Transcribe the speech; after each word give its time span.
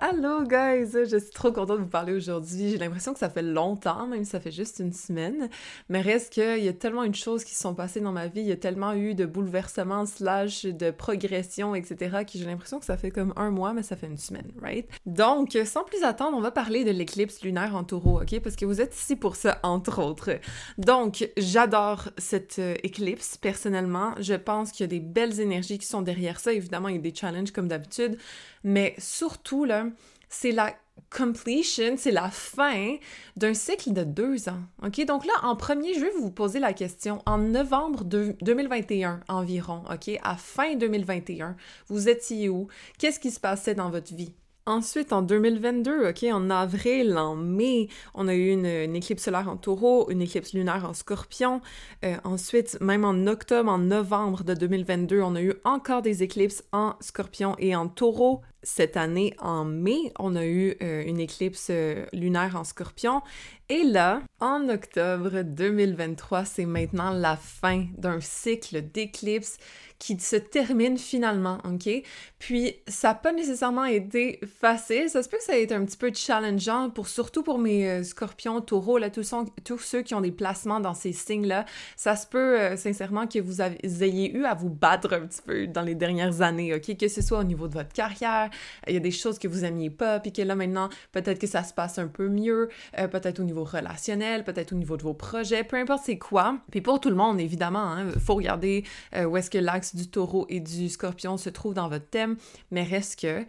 Allô 0.00 0.44
guys, 0.44 0.92
je 0.92 1.18
suis 1.18 1.32
trop 1.32 1.50
contente 1.50 1.78
de 1.78 1.82
vous 1.82 1.88
parler 1.88 2.12
aujourd'hui. 2.12 2.70
J'ai 2.70 2.78
l'impression 2.78 3.12
que 3.12 3.18
ça 3.18 3.28
fait 3.28 3.42
longtemps, 3.42 4.06
même 4.06 4.24
si 4.24 4.30
ça 4.30 4.38
fait 4.38 4.52
juste 4.52 4.78
une 4.78 4.92
semaine. 4.92 5.48
Mais 5.88 6.00
reste 6.00 6.32
qu'il 6.32 6.62
y 6.62 6.68
a 6.68 6.72
tellement 6.72 7.04
de 7.04 7.14
choses 7.16 7.42
qui 7.42 7.52
se 7.52 7.60
sont 7.60 7.74
passées 7.74 7.98
dans 7.98 8.12
ma 8.12 8.28
vie, 8.28 8.42
il 8.42 8.46
y 8.46 8.52
a 8.52 8.56
tellement 8.56 8.92
eu 8.92 9.16
de 9.16 9.26
bouleversements, 9.26 10.06
slash, 10.06 10.66
de 10.66 10.92
progression, 10.92 11.74
etc. 11.74 12.18
que 12.24 12.38
j'ai 12.38 12.44
l'impression 12.44 12.78
que 12.78 12.84
ça 12.84 12.96
fait 12.96 13.10
comme 13.10 13.32
un 13.34 13.50
mois, 13.50 13.72
mais 13.72 13.82
ça 13.82 13.96
fait 13.96 14.06
une 14.06 14.18
semaine, 14.18 14.52
right? 14.62 14.88
Donc, 15.04 15.58
sans 15.64 15.82
plus 15.82 16.04
attendre, 16.04 16.36
on 16.36 16.42
va 16.42 16.52
parler 16.52 16.84
de 16.84 16.92
l'éclipse 16.92 17.42
lunaire 17.42 17.74
en 17.74 17.82
taureau, 17.82 18.22
ok? 18.22 18.38
Parce 18.38 18.54
que 18.54 18.66
vous 18.66 18.80
êtes 18.80 18.94
ici 18.94 19.16
pour 19.16 19.34
ça, 19.34 19.58
entre 19.64 20.00
autres. 20.00 20.30
Donc, 20.78 21.28
j'adore 21.36 22.10
cette 22.18 22.60
euh, 22.60 22.76
éclipse, 22.84 23.36
personnellement. 23.36 24.14
Je 24.20 24.34
pense 24.34 24.70
qu'il 24.70 24.84
y 24.84 24.88
a 24.88 24.90
des 24.90 25.00
belles 25.00 25.40
énergies 25.40 25.78
qui 25.78 25.86
sont 25.86 26.02
derrière 26.02 26.38
ça. 26.38 26.52
Évidemment, 26.52 26.86
il 26.86 26.94
y 26.94 26.98
a 26.98 27.02
des 27.02 27.14
challenges 27.14 27.50
comme 27.50 27.66
d'habitude. 27.66 28.16
Mais 28.64 28.94
surtout, 28.98 29.64
là, 29.64 29.86
c'est 30.28 30.52
la 30.52 30.74
completion, 31.10 31.94
c'est 31.96 32.10
la 32.10 32.30
fin 32.30 32.96
d'un 33.36 33.54
cycle 33.54 33.92
de 33.92 34.04
deux 34.04 34.48
ans. 34.48 34.60
OK? 34.84 35.04
Donc 35.06 35.24
là, 35.24 35.32
en 35.42 35.56
premier, 35.56 35.94
je 35.94 36.00
vais 36.00 36.10
vous 36.18 36.30
poser 36.30 36.58
la 36.58 36.72
question. 36.72 37.22
En 37.26 37.38
novembre 37.38 38.04
2021 38.04 39.20
environ, 39.28 39.82
OK? 39.90 40.10
À 40.22 40.36
fin 40.36 40.74
2021, 40.74 41.56
vous 41.88 42.08
étiez 42.08 42.48
où? 42.48 42.68
Qu'est-ce 42.98 43.20
qui 43.20 43.30
se 43.30 43.40
passait 43.40 43.74
dans 43.74 43.90
votre 43.90 44.14
vie? 44.14 44.34
Ensuite, 44.68 45.14
en 45.14 45.22
2022, 45.22 46.10
OK, 46.10 46.24
en 46.24 46.50
avril, 46.50 47.16
en 47.16 47.34
mai, 47.34 47.88
on 48.12 48.28
a 48.28 48.34
eu 48.34 48.50
une, 48.50 48.66
éclipse 48.94 49.22
solaire 49.22 49.48
en 49.48 49.56
taureau, 49.56 50.10
une 50.10 50.20
éclipse 50.20 50.52
lunaire 50.52 50.84
en 50.84 50.92
scorpion. 50.92 51.62
Euh, 52.04 52.16
ensuite, 52.22 52.78
même 52.82 53.06
en 53.06 53.26
octobre, 53.26 53.70
en 53.70 53.78
novembre 53.78 54.44
de 54.44 54.52
2022, 54.52 55.22
on 55.22 55.36
a 55.36 55.40
eu 55.40 55.54
encore 55.64 56.02
des 56.02 56.22
éclipses 56.22 56.64
en 56.72 56.96
scorpion 57.00 57.56
et 57.58 57.74
en 57.74 57.88
taureau 57.88 58.42
cette 58.68 58.98
année, 58.98 59.34
en 59.38 59.64
mai, 59.64 60.12
on 60.18 60.36
a 60.36 60.44
eu 60.44 60.76
euh, 60.82 61.02
une 61.06 61.20
éclipse 61.20 61.68
euh, 61.70 62.04
lunaire 62.12 62.54
en 62.54 62.64
scorpion. 62.64 63.22
Et 63.70 63.82
là, 63.82 64.22
en 64.40 64.68
octobre 64.68 65.42
2023, 65.42 66.44
c'est 66.44 66.64
maintenant 66.64 67.10
la 67.10 67.36
fin 67.36 67.86
d'un 67.96 68.20
cycle 68.20 68.82
d'éclipses 68.82 69.58
qui 69.98 70.18
se 70.20 70.36
termine 70.36 70.96
finalement, 70.96 71.58
OK? 71.64 71.90
Puis, 72.38 72.76
ça 72.86 73.08
n'a 73.08 73.14
pas 73.14 73.32
nécessairement 73.32 73.84
été 73.84 74.40
facile. 74.60 75.10
Ça 75.10 75.22
se 75.22 75.28
peut 75.28 75.38
que 75.38 75.42
ça 75.42 75.58
ait 75.58 75.64
été 75.64 75.74
un 75.74 75.84
petit 75.84 75.96
peu 75.96 76.12
challengeant, 76.14 76.88
pour, 76.88 77.08
surtout 77.08 77.42
pour 77.42 77.58
mes 77.58 77.88
euh, 77.90 78.04
scorpions, 78.04 78.60
taureaux, 78.60 78.98
là, 78.98 79.10
tous, 79.10 79.34
ceux 79.80 80.02
qui 80.02 80.14
ont 80.14 80.20
des 80.20 80.30
placements 80.30 80.80
dans 80.80 80.94
ces 80.94 81.12
signes-là. 81.12 81.66
Ça 81.96 82.16
se 82.16 82.26
peut, 82.26 82.76
sincèrement, 82.76 83.26
que 83.26 83.40
vous, 83.40 83.60
ayez 83.60 84.32
eu 84.34 84.44
à 84.44 84.54
vous 84.54 84.70
battre 84.70 85.12
un 85.12 85.26
petit 85.26 85.42
peu 85.42 85.66
dans 85.66 85.82
les 85.82 85.96
dernières 85.96 86.42
années, 86.42 86.74
OK? 86.74 86.96
Que 86.96 87.08
ce 87.08 87.20
soit 87.20 87.40
au 87.40 87.44
niveau 87.44 87.66
de 87.66 87.74
votre 87.74 87.92
carrière, 87.92 88.50
il 88.86 88.94
y 88.94 88.96
a 88.96 89.00
des 89.00 89.10
choses 89.10 89.38
que 89.38 89.48
vous 89.48 89.64
aimiez 89.64 89.90
pas, 89.90 90.20
puis 90.20 90.32
que 90.32 90.42
là 90.42 90.54
maintenant, 90.54 90.88
peut-être 91.12 91.38
que 91.38 91.46
ça 91.46 91.62
se 91.62 91.72
passe 91.72 91.98
un 91.98 92.08
peu 92.08 92.28
mieux, 92.28 92.68
euh, 92.98 93.08
peut-être 93.08 93.40
au 93.40 93.44
niveau 93.44 93.64
relationnel, 93.64 94.44
peut-être 94.44 94.72
au 94.72 94.76
niveau 94.76 94.96
de 94.96 95.02
vos 95.02 95.14
projets, 95.14 95.64
peu 95.64 95.76
importe 95.76 96.02
c'est 96.04 96.18
quoi. 96.18 96.58
Puis 96.70 96.80
pour 96.80 97.00
tout 97.00 97.10
le 97.10 97.16
monde, 97.16 97.40
évidemment, 97.40 97.96
il 97.96 98.08
hein, 98.08 98.12
faut 98.18 98.34
regarder 98.34 98.84
euh, 99.14 99.24
où 99.24 99.36
est-ce 99.36 99.50
que 99.50 99.58
l'axe 99.58 99.94
du 99.94 100.08
taureau 100.08 100.46
et 100.48 100.60
du 100.60 100.88
scorpion 100.88 101.36
se 101.36 101.50
trouve 101.50 101.74
dans 101.74 101.88
votre 101.88 102.08
thème, 102.08 102.36
mais 102.70 102.82
reste 102.82 103.20
que 103.20 103.44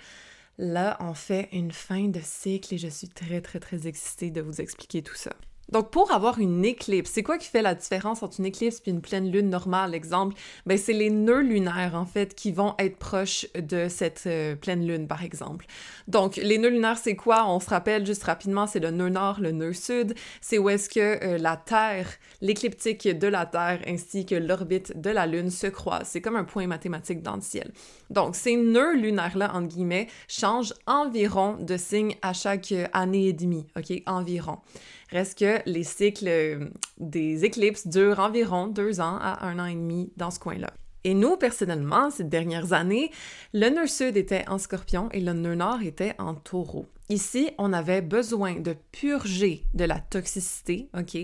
là, 0.58 0.98
on 1.00 1.14
fait 1.14 1.50
une 1.52 1.72
fin 1.72 2.09
de 2.09 2.19
cycle 2.22 2.74
et 2.74 2.78
je 2.78 2.88
suis 2.88 3.09
très, 3.09 3.42
très, 3.42 3.59
très 3.59 3.88
excitée 3.88 4.30
de 4.30 4.42
vous 4.42 4.62
expliquer 4.62 5.02
tout 5.02 5.16
ça. 5.16 5.31
Donc, 5.72 5.91
pour 5.91 6.12
avoir 6.12 6.40
une 6.40 6.66
éclipse, 6.66 7.12
c'est 7.12 7.24
quoi 7.24 7.38
qui 7.38 7.47
fait 7.47 7.62
la 7.62 7.75
différence 7.75 8.24
entre 8.24 8.40
une 8.40 8.46
éclipse 8.46 8.81
et 8.85 8.90
une 8.90 9.02
pleine 9.02 9.31
lune 9.31 9.50
normale, 9.50 9.94
exemple? 9.94 10.35
Ben, 10.66 10.78
c'est 10.78 10.94
les 10.94 11.09
nœuds 11.09 11.41
lunaires, 11.41 11.94
en 11.96 12.06
fait, 12.06 12.34
qui 12.35 12.52
vont 12.52 12.74
être 12.80 12.97
proches 12.97 13.46
de 13.53 13.88
cette 13.88 14.24
euh, 14.25 14.56
pleine 14.56 14.85
lune, 14.85 15.07
par 15.07 15.24
exemple. 15.24 15.66
Donc, 16.07 16.38
les 16.38 16.57
nœuds 16.57 16.69
lunaires, 16.69 16.97
c'est 16.97 17.16
quoi? 17.16 17.46
On 17.47 17.59
se 17.59 17.69
rappelle 17.69 18.06
juste 18.06 18.24
rapidement, 18.24 18.68
c'est 18.68 18.80
le 18.80 18.91
nœud 18.91 19.09
nord, 19.09 19.40
le 19.40 19.52
nœud 19.52 19.74
sud. 19.74 20.16
C'est 20.41 20.57
où 20.57 20.69
est-ce 20.69 20.90
que 20.90 21.24
euh, 21.24 21.38
la 21.38 21.56
Terre, 21.56 22.07
l'écliptique 22.41 23.07
de 23.07 23.28
la 23.28 23.46
Terre, 23.46 23.81
ainsi 23.88 24.25
que 24.25 24.36
l'orbite 24.36 25.00
de 25.00 25.09
la 25.09 25.28
Lune 25.28 25.51
se 25.51 25.68
croisent. 25.68 26.09
C'est 26.09 26.22
comme 26.22 26.36
un 26.36 26.44
point 26.44 26.68
mathématique 26.68 27.22
dans 27.22 27.36
le 27.36 27.41
ciel. 27.41 27.72
Donc, 28.09 28.36
ces 28.36 28.56
nœuds 28.56 28.96
lunaires-là, 28.96 29.51
entre 29.53 29.68
guillemets, 29.68 30.07
changent 30.28 30.74
environ 30.88 31.57
de 31.59 31.78
signe 31.78 32.16
à 32.22 32.34
chaque 32.34 32.74
année 32.94 33.28
et 33.28 33.34
demie, 33.34 33.68
OK? 33.78 34.01
Environ. 34.07 34.57
Reste 35.12 35.40
que 35.40 35.62
les 35.66 35.84
cycles 35.84 36.28
euh, 36.28 36.70
des 36.97 37.46
éclipses 37.46 37.88
durent 37.88 38.20
environ 38.20 38.68
deux 38.68 39.00
ans 39.00 39.18
à 39.20 39.47
un 39.47 39.59
an 39.59 39.66
et 39.66 39.75
demi 39.75 40.12
dans 40.18 40.31
ce 40.31 40.40
coin-là. 40.40 40.72
Et 41.03 41.14
nous, 41.14 41.38
personnellement, 41.38 42.12
ces 42.12 42.25
dernières 42.25 42.74
années, 42.74 43.12
le 43.53 43.69
nœud 43.69 43.88
sud 43.88 44.18
était 44.18 44.48
en 44.50 44.58
scorpion 44.58 45.09
et 45.12 45.22
le 45.22 45.34
nœud 45.34 45.56
nord 45.56 45.81
était 45.81 46.14
en 46.19 46.36
taureau. 46.36 46.86
Ici, 47.08 47.50
on 47.58 47.74
avait 47.74 48.02
besoin 48.02 48.59
de 48.59 48.75
purger 48.92 49.64
de 49.74 49.86
la 49.86 50.00
toxicité, 50.00 50.90
OK? 50.96 51.18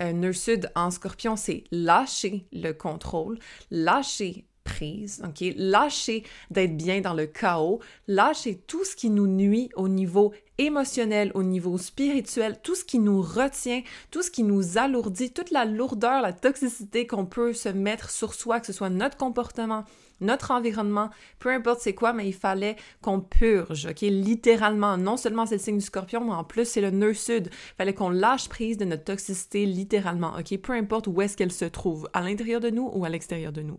Euh, 0.00 0.12
nœud 0.12 0.32
sud 0.32 0.70
en 0.74 0.90
scorpion, 0.90 1.36
c'est 1.36 1.64
lâcher 1.70 2.44
le 2.52 2.72
contrôle, 2.72 3.38
lâcher 3.70 4.44
prise, 4.64 5.22
OK? 5.24 5.54
Lâcher 5.56 6.24
d'être 6.50 6.76
bien 6.76 7.00
dans 7.00 7.14
le 7.14 7.26
chaos, 7.26 7.80
lâcher 8.06 8.56
tout 8.66 8.84
ce 8.84 8.96
qui 8.96 9.10
nous 9.10 9.26
nuit 9.26 9.70
au 9.76 9.88
niveau 9.88 10.32
émotionnel, 10.58 11.32
au 11.34 11.42
niveau 11.42 11.78
spirituel, 11.78 12.60
tout 12.62 12.74
ce 12.74 12.84
qui 12.84 12.98
nous 12.98 13.22
retient, 13.22 13.82
tout 14.10 14.22
ce 14.22 14.30
qui 14.30 14.42
nous 14.42 14.78
alourdit, 14.78 15.32
toute 15.32 15.50
la 15.50 15.64
lourdeur, 15.64 16.20
la 16.20 16.32
toxicité 16.32 17.06
qu'on 17.06 17.24
peut 17.24 17.52
se 17.52 17.68
mettre 17.68 18.10
sur 18.10 18.34
soi, 18.34 18.60
que 18.60 18.66
ce 18.66 18.72
soit 18.72 18.90
notre 18.90 19.16
comportement, 19.16 19.84
notre 20.20 20.50
environnement, 20.50 21.08
peu 21.38 21.50
importe 21.50 21.80
c'est 21.80 21.94
quoi, 21.94 22.12
mais 22.12 22.28
il 22.28 22.34
fallait 22.34 22.76
qu'on 23.00 23.20
purge, 23.20 23.86
ok? 23.86 24.02
Littéralement, 24.02 24.98
non 24.98 25.16
seulement 25.16 25.46
c'est 25.46 25.56
le 25.56 25.62
signe 25.62 25.78
du 25.78 25.84
scorpion, 25.84 26.24
mais 26.24 26.34
en 26.34 26.44
plus 26.44 26.66
c'est 26.66 26.82
le 26.82 26.90
nœud 26.90 27.14
sud. 27.14 27.48
Il 27.50 27.76
fallait 27.78 27.94
qu'on 27.94 28.10
lâche 28.10 28.50
prise 28.50 28.76
de 28.76 28.84
notre 28.84 29.04
toxicité 29.04 29.64
littéralement, 29.64 30.34
ok? 30.38 30.58
Peu 30.58 30.74
importe 30.74 31.06
où 31.06 31.22
est-ce 31.22 31.38
qu'elle 31.38 31.52
se 31.52 31.64
trouve, 31.64 32.08
à 32.12 32.20
l'intérieur 32.20 32.60
de 32.60 32.68
nous 32.68 32.90
ou 32.92 33.06
à 33.06 33.08
l'extérieur 33.08 33.52
de 33.52 33.62
nous 33.62 33.78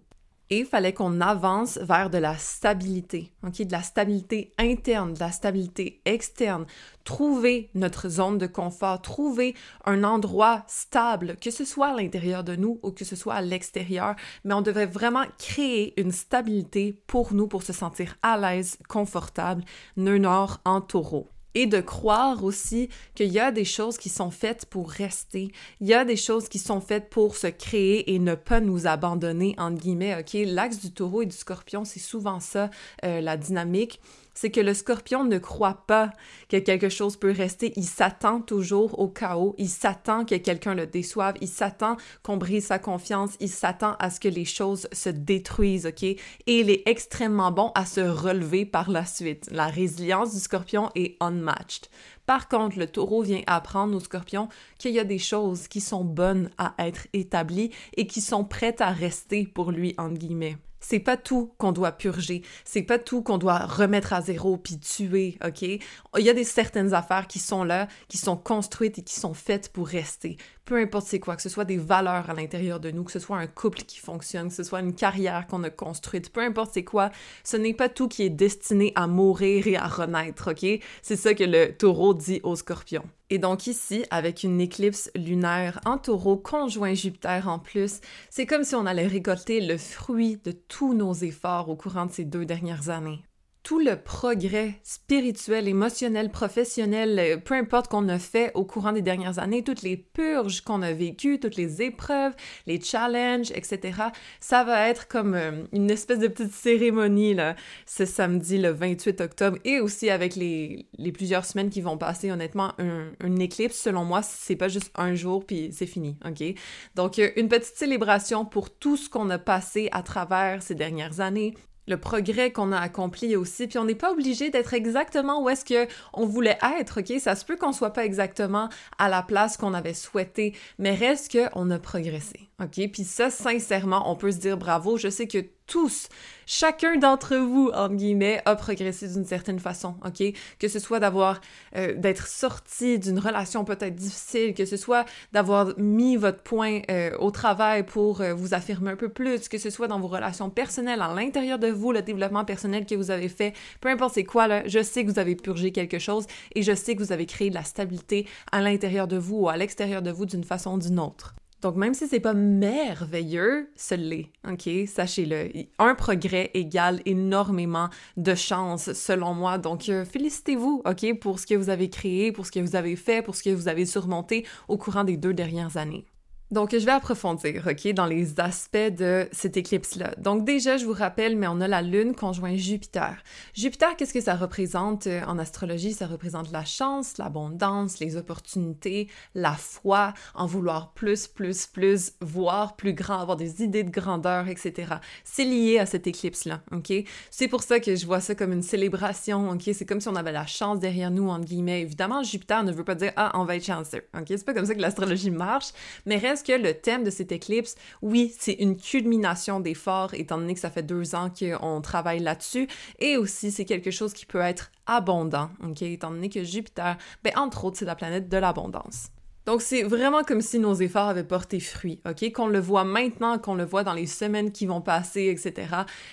et 0.51 0.59
il 0.59 0.65
fallait 0.65 0.93
qu'on 0.93 1.21
avance 1.21 1.77
vers 1.77 2.09
de 2.09 2.17
la 2.17 2.37
stabilité, 2.37 3.31
ok, 3.43 3.61
de 3.61 3.71
la 3.71 3.81
stabilité 3.81 4.51
interne, 4.59 5.13
de 5.13 5.19
la 5.19 5.31
stabilité 5.31 6.01
externe, 6.03 6.65
trouver 7.05 7.69
notre 7.73 8.09
zone 8.09 8.37
de 8.37 8.47
confort, 8.47 9.01
trouver 9.01 9.55
un 9.85 10.03
endroit 10.03 10.63
stable, 10.67 11.37
que 11.41 11.51
ce 11.51 11.63
soit 11.63 11.87
à 11.87 11.95
l'intérieur 11.95 12.43
de 12.43 12.57
nous 12.57 12.79
ou 12.83 12.91
que 12.91 13.05
ce 13.05 13.15
soit 13.15 13.35
à 13.35 13.41
l'extérieur, 13.41 14.15
mais 14.43 14.53
on 14.53 14.61
devait 14.61 14.85
vraiment 14.85 15.23
créer 15.39 15.99
une 15.99 16.11
stabilité 16.11 17.01
pour 17.07 17.33
nous, 17.33 17.47
pour 17.47 17.63
se 17.63 17.71
sentir 17.71 18.17
à 18.21 18.37
l'aise, 18.37 18.77
confortable, 18.89 19.63
nœud 19.95 20.17
nord 20.17 20.59
en 20.65 20.81
taureau 20.81 21.29
et 21.55 21.67
de 21.67 21.81
croire 21.81 22.43
aussi 22.43 22.89
qu'il 23.15 23.31
y 23.31 23.39
a 23.39 23.51
des 23.51 23.65
choses 23.65 23.97
qui 23.97 24.09
sont 24.09 24.31
faites 24.31 24.65
pour 24.65 24.89
rester, 24.89 25.51
il 25.79 25.87
y 25.87 25.93
a 25.93 26.05
des 26.05 26.15
choses 26.15 26.49
qui 26.49 26.59
sont 26.59 26.81
faites 26.81 27.09
pour 27.09 27.35
se 27.35 27.47
créer 27.47 28.13
et 28.13 28.19
ne 28.19 28.35
pas 28.35 28.59
nous 28.59 28.87
abandonner, 28.87 29.55
entre 29.57 29.81
guillemets, 29.81 30.17
OK? 30.19 30.37
L'axe 30.45 30.79
du 30.79 30.91
taureau 30.91 31.21
et 31.21 31.25
du 31.25 31.35
scorpion, 31.35 31.85
c'est 31.85 31.99
souvent 31.99 32.39
ça, 32.39 32.69
euh, 33.03 33.21
la 33.21 33.37
dynamique 33.37 33.99
c'est 34.33 34.51
que 34.51 34.61
le 34.61 34.73
scorpion 34.73 35.23
ne 35.23 35.37
croit 35.37 35.83
pas 35.87 36.11
que 36.49 36.57
quelque 36.57 36.89
chose 36.89 37.17
peut 37.17 37.31
rester. 37.31 37.73
Il 37.75 37.85
s'attend 37.85 38.41
toujours 38.41 38.99
au 38.99 39.07
chaos. 39.07 39.55
Il 39.57 39.69
s'attend 39.69 40.25
que 40.25 40.35
quelqu'un 40.35 40.73
le 40.73 40.87
déçoive. 40.87 41.35
Il 41.41 41.47
s'attend 41.47 41.97
qu'on 42.23 42.37
brise 42.37 42.67
sa 42.67 42.79
confiance. 42.79 43.31
Il 43.39 43.49
s'attend 43.49 43.95
à 43.99 44.09
ce 44.09 44.19
que 44.19 44.27
les 44.27 44.45
choses 44.45 44.87
se 44.91 45.09
détruisent, 45.09 45.87
OK? 45.87 46.03
Et 46.03 46.19
il 46.47 46.69
est 46.69 46.83
extrêmement 46.87 47.51
bon 47.51 47.71
à 47.75 47.85
se 47.85 48.01
relever 48.01 48.65
par 48.65 48.89
la 48.89 49.05
suite. 49.05 49.49
La 49.51 49.67
résilience 49.67 50.33
du 50.33 50.39
scorpion 50.39 50.89
est 50.95 51.17
unmatched. 51.19 51.87
Par 52.25 52.47
contre, 52.47 52.79
le 52.79 52.87
taureau 52.87 53.23
vient 53.23 53.41
apprendre 53.47 53.95
au 53.95 53.99
scorpion 53.99 54.47
qu'il 54.77 54.91
y 54.91 54.99
a 54.99 55.03
des 55.03 55.17
choses 55.17 55.67
qui 55.67 55.81
sont 55.81 56.05
bonnes 56.05 56.49
à 56.57 56.73
être 56.79 57.07
établies 57.13 57.71
et 57.97 58.07
qui 58.07 58.21
sont 58.21 58.45
prêtes 58.45 58.81
à 58.81 58.91
rester 58.91 59.45
pour 59.45 59.71
lui, 59.71 59.93
entre 59.97 60.17
guillemets. 60.17 60.57
C'est 60.81 60.99
pas 60.99 61.15
tout 61.15 61.53
qu'on 61.57 61.71
doit 61.71 61.93
purger, 61.93 62.41
c'est 62.65 62.81
pas 62.81 62.99
tout 62.99 63.21
qu'on 63.21 63.37
doit 63.37 63.59
remettre 63.59 64.11
à 64.13 64.21
zéro 64.21 64.57
puis 64.57 64.79
tuer, 64.79 65.37
OK? 65.45 65.61
Il 65.61 65.79
y 66.17 66.29
a 66.29 66.33
des 66.33 66.43
certaines 66.43 66.93
affaires 66.93 67.27
qui 67.27 67.39
sont 67.39 67.63
là, 67.63 67.87
qui 68.07 68.17
sont 68.17 68.35
construites 68.35 68.99
et 68.99 69.03
qui 69.03 69.17
sont 69.19 69.33
faites 69.33 69.69
pour 69.69 69.87
rester. 69.87 70.37
Peu 70.65 70.77
importe 70.77 71.07
c'est 71.07 71.19
quoi, 71.19 71.35
que 71.35 71.41
ce 71.41 71.49
soit 71.49 71.65
des 71.65 71.77
valeurs 71.77 72.29
à 72.29 72.33
l'intérieur 72.33 72.79
de 72.79 72.91
nous, 72.91 73.03
que 73.03 73.11
ce 73.11 73.19
soit 73.19 73.37
un 73.37 73.47
couple 73.47 73.81
qui 73.83 73.99
fonctionne, 73.99 74.49
que 74.49 74.53
ce 74.53 74.63
soit 74.63 74.79
une 74.79 74.93
carrière 74.93 75.47
qu'on 75.47 75.63
a 75.63 75.69
construite, 75.69 76.31
peu 76.31 76.41
importe 76.41 76.71
c'est 76.73 76.83
quoi, 76.83 77.11
ce 77.43 77.57
n'est 77.57 77.73
pas 77.73 77.89
tout 77.89 78.07
qui 78.07 78.23
est 78.23 78.29
destiné 78.29 78.91
à 78.95 79.07
mourir 79.07 79.67
et 79.67 79.75
à 79.75 79.87
renaître, 79.87 80.51
ok? 80.51 80.79
C'est 81.01 81.15
ça 81.15 81.33
que 81.33 81.43
le 81.43 81.75
taureau 81.75 82.13
dit 82.13 82.39
au 82.43 82.55
scorpion. 82.55 83.03
Et 83.29 83.37
donc 83.37 83.65
ici, 83.65 84.03
avec 84.11 84.43
une 84.43 84.59
éclipse 84.59 85.09
lunaire 85.15 85.79
en 85.85 85.97
taureau 85.97 86.35
conjoint 86.35 86.93
Jupiter 86.93 87.47
en 87.47 87.59
plus, 87.59 88.01
c'est 88.29 88.45
comme 88.45 88.65
si 88.65 88.75
on 88.75 88.85
allait 88.85 89.07
récolter 89.07 89.61
le 89.61 89.77
fruit 89.77 90.37
de 90.43 90.51
tous 90.51 90.93
nos 90.93 91.13
efforts 91.13 91.69
au 91.69 91.75
courant 91.75 92.07
de 92.07 92.11
ces 92.11 92.25
deux 92.25 92.45
dernières 92.45 92.89
années 92.89 93.23
tout 93.63 93.79
le 93.79 93.95
progrès 93.95 94.79
spirituel, 94.83 95.67
émotionnel, 95.67 96.31
professionnel, 96.31 97.19
euh, 97.19 97.37
peu 97.37 97.53
importe 97.53 97.89
qu'on 97.89 98.09
a 98.09 98.17
fait 98.17 98.51
au 98.55 98.65
courant 98.65 98.91
des 98.91 99.01
dernières 99.01 99.39
années, 99.39 99.63
toutes 99.63 99.83
les 99.83 99.97
purges 99.97 100.61
qu'on 100.61 100.81
a 100.81 100.93
vécues, 100.93 101.39
toutes 101.39 101.55
les 101.55 101.81
épreuves, 101.81 102.33
les 102.65 102.81
challenges, 102.81 103.51
etc., 103.51 104.03
ça 104.39 104.63
va 104.63 104.87
être 104.89 105.07
comme 105.07 105.35
euh, 105.35 105.63
une 105.73 105.91
espèce 105.91 106.19
de 106.19 106.27
petite 106.27 106.53
cérémonie 106.53 107.33
là, 107.33 107.55
ce 107.85 108.05
samedi 108.05 108.57
le 108.57 108.69
28 108.69 109.21
octobre 109.21 109.57
et 109.63 109.79
aussi 109.79 110.09
avec 110.09 110.35
les, 110.35 110.87
plusieurs 111.13 111.45
semaines 111.45 111.69
qui 111.69 111.81
vont 111.81 111.97
passer. 111.97 112.31
Honnêtement, 112.31 112.73
un, 112.79 113.11
une 113.23 113.41
éclipse, 113.41 113.77
selon 113.77 114.05
moi, 114.05 114.21
c'est 114.23 114.55
pas 114.55 114.69
juste 114.69 114.91
un 114.95 115.13
jour 115.13 115.45
puis 115.45 115.69
c'est 115.71 115.85
fini, 115.85 116.17
ok? 116.25 116.55
Donc, 116.95 117.19
euh, 117.19 117.29
une 117.35 117.47
petite 117.47 117.75
célébration 117.75 118.45
pour 118.45 118.71
tout 118.71 118.97
ce 118.97 119.09
qu'on 119.09 119.29
a 119.29 119.37
passé 119.37 119.89
à 119.91 120.01
travers 120.01 120.63
ces 120.63 120.75
dernières 120.75 121.19
années, 121.19 121.53
le 121.91 121.97
progrès 121.97 122.51
qu'on 122.51 122.71
a 122.71 122.79
accompli 122.79 123.35
aussi. 123.35 123.67
Puis 123.67 123.77
on 123.77 123.85
n'est 123.85 123.95
pas 123.95 124.11
obligé 124.11 124.49
d'être 124.49 124.73
exactement 124.73 125.43
où 125.43 125.49
est-ce 125.49 125.65
que 125.65 125.87
on 126.13 126.25
voulait 126.25 126.57
être, 126.79 127.01
ok? 127.01 127.19
Ça 127.19 127.35
se 127.35 127.45
peut 127.45 127.57
qu'on 127.57 127.73
soit 127.73 127.91
pas 127.91 128.05
exactement 128.05 128.69
à 128.97 129.09
la 129.09 129.21
place 129.21 129.57
qu'on 129.57 129.73
avait 129.73 129.93
souhaité, 129.93 130.55
mais 130.79 130.95
reste 130.95 131.37
qu'on 131.37 131.69
a 131.69 131.77
progressé, 131.77 132.49
ok? 132.61 132.89
Puis 132.91 133.03
ça, 133.03 133.29
sincèrement, 133.29 134.09
on 134.09 134.15
peut 134.15 134.31
se 134.31 134.37
dire 134.37 134.57
bravo. 134.57 134.97
Je 134.97 135.09
sais 135.09 135.27
que 135.27 135.39
tous, 135.71 136.09
chacun 136.45 136.97
d'entre 136.97 137.37
vous, 137.37 137.71
entre 137.73 137.95
guillemets, 137.95 138.41
a 138.43 138.57
progressé 138.57 139.07
d'une 139.07 139.23
certaine 139.23 139.57
façon, 139.57 139.95
OK? 140.05 140.21
Que 140.59 140.67
ce 140.67 140.79
soit 140.79 140.99
d'avoir, 140.99 141.39
euh, 141.77 141.95
d'être 141.95 142.27
sorti 142.27 142.99
d'une 142.99 143.17
relation 143.17 143.63
peut-être 143.63 143.95
difficile, 143.95 144.53
que 144.53 144.65
ce 144.65 144.75
soit 144.75 145.05
d'avoir 145.31 145.73
mis 145.79 146.17
votre 146.17 146.39
point 146.39 146.81
euh, 146.91 147.15
au 147.19 147.31
travail 147.31 147.83
pour 147.83 148.19
euh, 148.19 148.33
vous 148.33 148.53
affirmer 148.53 148.91
un 148.91 148.97
peu 148.97 149.07
plus, 149.07 149.47
que 149.47 149.57
ce 149.57 149.69
soit 149.69 149.87
dans 149.87 150.01
vos 150.01 150.09
relations 150.09 150.49
personnelles, 150.49 151.01
à 151.01 151.13
l'intérieur 151.13 151.57
de 151.57 151.69
vous, 151.69 151.93
le 151.93 152.01
développement 152.01 152.43
personnel 152.43 152.85
que 152.85 152.95
vous 152.95 153.09
avez 153.09 153.29
fait, 153.29 153.53
peu 153.79 153.87
importe 153.87 154.15
c'est 154.15 154.25
quoi, 154.25 154.47
là, 154.47 154.63
je 154.67 154.83
sais 154.83 155.05
que 155.05 155.09
vous 155.09 155.19
avez 155.19 155.37
purgé 155.37 155.71
quelque 155.71 155.99
chose 155.99 156.27
et 156.53 156.63
je 156.63 156.75
sais 156.75 156.97
que 156.97 157.01
vous 157.01 157.13
avez 157.13 157.25
créé 157.25 157.49
de 157.49 157.55
la 157.55 157.63
stabilité 157.63 158.27
à 158.51 158.59
l'intérieur 158.59 159.07
de 159.07 159.15
vous 159.15 159.37
ou 159.43 159.47
à 159.47 159.55
l'extérieur 159.55 160.01
de 160.01 160.11
vous 160.11 160.25
d'une 160.25 160.43
façon 160.43 160.73
ou 160.73 160.79
d'une 160.79 160.99
autre. 160.99 161.33
Donc, 161.61 161.75
même 161.75 161.93
si 161.93 162.07
c'est 162.07 162.19
pas 162.19 162.33
merveilleux, 162.33 163.69
ce 163.75 163.95
l'est, 163.95 164.31
OK? 164.49 164.69
Sachez-le. 164.87 165.51
Un 165.77 165.95
progrès 165.95 166.49
égale 166.53 167.01
énormément 167.05 167.89
de 168.17 168.33
chance, 168.33 168.93
selon 168.93 169.33
moi. 169.33 169.57
Donc, 169.57 169.87
euh, 169.89 170.03
félicitez-vous, 170.03 170.81
OK, 170.85 171.19
pour 171.19 171.39
ce 171.39 171.45
que 171.45 171.55
vous 171.55 171.69
avez 171.69 171.89
créé, 171.89 172.31
pour 172.31 172.45
ce 172.45 172.51
que 172.51 172.59
vous 172.59 172.75
avez 172.75 172.95
fait, 172.95 173.21
pour 173.21 173.35
ce 173.35 173.43
que 173.43 173.51
vous 173.51 173.67
avez 173.67 173.85
surmonté 173.85 174.45
au 174.67 174.77
courant 174.77 175.03
des 175.03 175.17
deux 175.17 175.33
dernières 175.33 175.77
années. 175.77 176.05
Donc, 176.51 176.71
je 176.77 176.85
vais 176.85 176.91
approfondir, 176.91 177.65
OK, 177.65 177.93
dans 177.93 178.05
les 178.05 178.41
aspects 178.41 178.77
de 178.77 179.25
cette 179.31 179.55
éclipse-là. 179.55 180.15
Donc, 180.17 180.43
déjà, 180.43 180.75
je 180.75 180.85
vous 180.85 180.91
rappelle, 180.91 181.37
mais 181.37 181.47
on 181.47 181.61
a 181.61 181.67
la 181.69 181.81
Lune 181.81 182.13
conjoint 182.13 182.57
Jupiter. 182.57 183.23
Jupiter, 183.53 183.95
qu'est-ce 183.95 184.13
que 184.13 184.19
ça 184.19 184.35
représente 184.35 185.07
euh, 185.07 185.21
en 185.27 185.39
astrologie? 185.39 185.93
Ça 185.93 186.07
représente 186.07 186.51
la 186.51 186.65
chance, 186.65 187.17
l'abondance, 187.17 187.99
les 187.99 188.17
opportunités, 188.17 189.07
la 189.33 189.53
foi, 189.53 190.13
en 190.35 190.45
vouloir 190.45 190.91
plus, 190.91 191.25
plus, 191.25 191.67
plus, 191.67 192.11
voir 192.19 192.75
plus 192.75 192.93
grand, 192.93 193.19
avoir 193.19 193.37
des 193.37 193.63
idées 193.63 193.85
de 193.85 193.89
grandeur, 193.89 194.49
etc. 194.49 194.95
C'est 195.23 195.45
lié 195.45 195.79
à 195.79 195.85
cette 195.85 196.05
éclipse-là, 196.05 196.59
OK? 196.73 196.91
C'est 197.29 197.47
pour 197.47 197.63
ça 197.63 197.79
que 197.79 197.95
je 197.95 198.05
vois 198.05 198.19
ça 198.19 198.35
comme 198.35 198.51
une 198.51 198.61
célébration, 198.61 199.51
OK? 199.51 199.69
C'est 199.73 199.85
comme 199.85 200.01
si 200.01 200.09
on 200.09 200.17
avait 200.17 200.33
la 200.33 200.47
chance 200.47 200.81
derrière 200.81 201.11
nous, 201.11 201.29
entre 201.29 201.45
guillemets. 201.45 201.81
Évidemment, 201.81 202.23
Jupiter 202.23 202.65
ne 202.65 202.73
veut 202.73 202.83
pas 202.83 202.95
dire 202.95 203.13
«Ah, 203.15 203.31
on 203.35 203.45
va 203.45 203.55
être 203.55 203.65
chanceux», 203.65 204.03
OK? 204.17 204.25
C'est 204.27 204.45
pas 204.45 204.53
comme 204.53 204.65
ça 204.65 204.75
que 204.75 204.81
l'astrologie 204.81 205.31
marche, 205.31 205.69
mais 206.05 206.17
reste 206.17 206.40
que 206.43 206.53
le 206.53 206.73
thème 206.73 207.03
de 207.03 207.09
cette 207.09 207.31
éclipse, 207.31 207.75
oui, 208.01 208.33
c'est 208.37 208.53
une 208.53 208.77
culmination 208.77 209.59
d'efforts, 209.59 210.13
étant 210.13 210.37
donné 210.37 210.53
que 210.53 210.59
ça 210.59 210.69
fait 210.69 210.83
deux 210.83 211.15
ans 211.15 211.29
qu'on 211.29 211.81
travaille 211.81 212.19
là-dessus, 212.19 212.67
et 212.99 213.17
aussi 213.17 213.51
c'est 213.51 213.65
quelque 213.65 213.91
chose 213.91 214.13
qui 214.13 214.25
peut 214.25 214.41
être 214.41 214.71
abondant, 214.85 215.49
ok, 215.63 215.81
étant 215.83 216.11
donné 216.11 216.29
que 216.29 216.43
Jupiter, 216.43 216.97
ben, 217.23 217.33
entre 217.35 217.65
autres, 217.65 217.77
c'est 217.77 217.85
la 217.85 217.95
planète 217.95 218.29
de 218.29 218.37
l'abondance. 218.37 219.09
Donc, 219.45 219.63
c'est 219.63 219.81
vraiment 219.81 220.23
comme 220.23 220.41
si 220.41 220.59
nos 220.59 220.75
efforts 220.75 221.09
avaient 221.09 221.23
porté 221.23 221.59
fruit, 221.59 221.99
OK? 222.07 222.31
Qu'on 222.31 222.47
le 222.47 222.59
voit 222.59 222.83
maintenant, 222.83 223.39
qu'on 223.39 223.55
le 223.55 223.65
voit 223.65 223.83
dans 223.83 223.93
les 223.93 224.05
semaines 224.05 224.51
qui 224.51 224.67
vont 224.67 224.81
passer, 224.81 225.35
etc. 225.35 225.67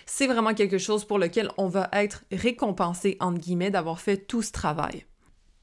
C'est 0.06 0.26
vraiment 0.26 0.54
quelque 0.54 0.78
chose 0.78 1.04
pour 1.04 1.18
lequel 1.18 1.50
on 1.58 1.68
va 1.68 1.90
être 1.92 2.24
récompensé, 2.32 3.18
entre 3.20 3.38
guillemets, 3.38 3.70
d'avoir 3.70 4.00
fait 4.00 4.16
tout 4.16 4.40
ce 4.40 4.50
travail. 4.50 5.04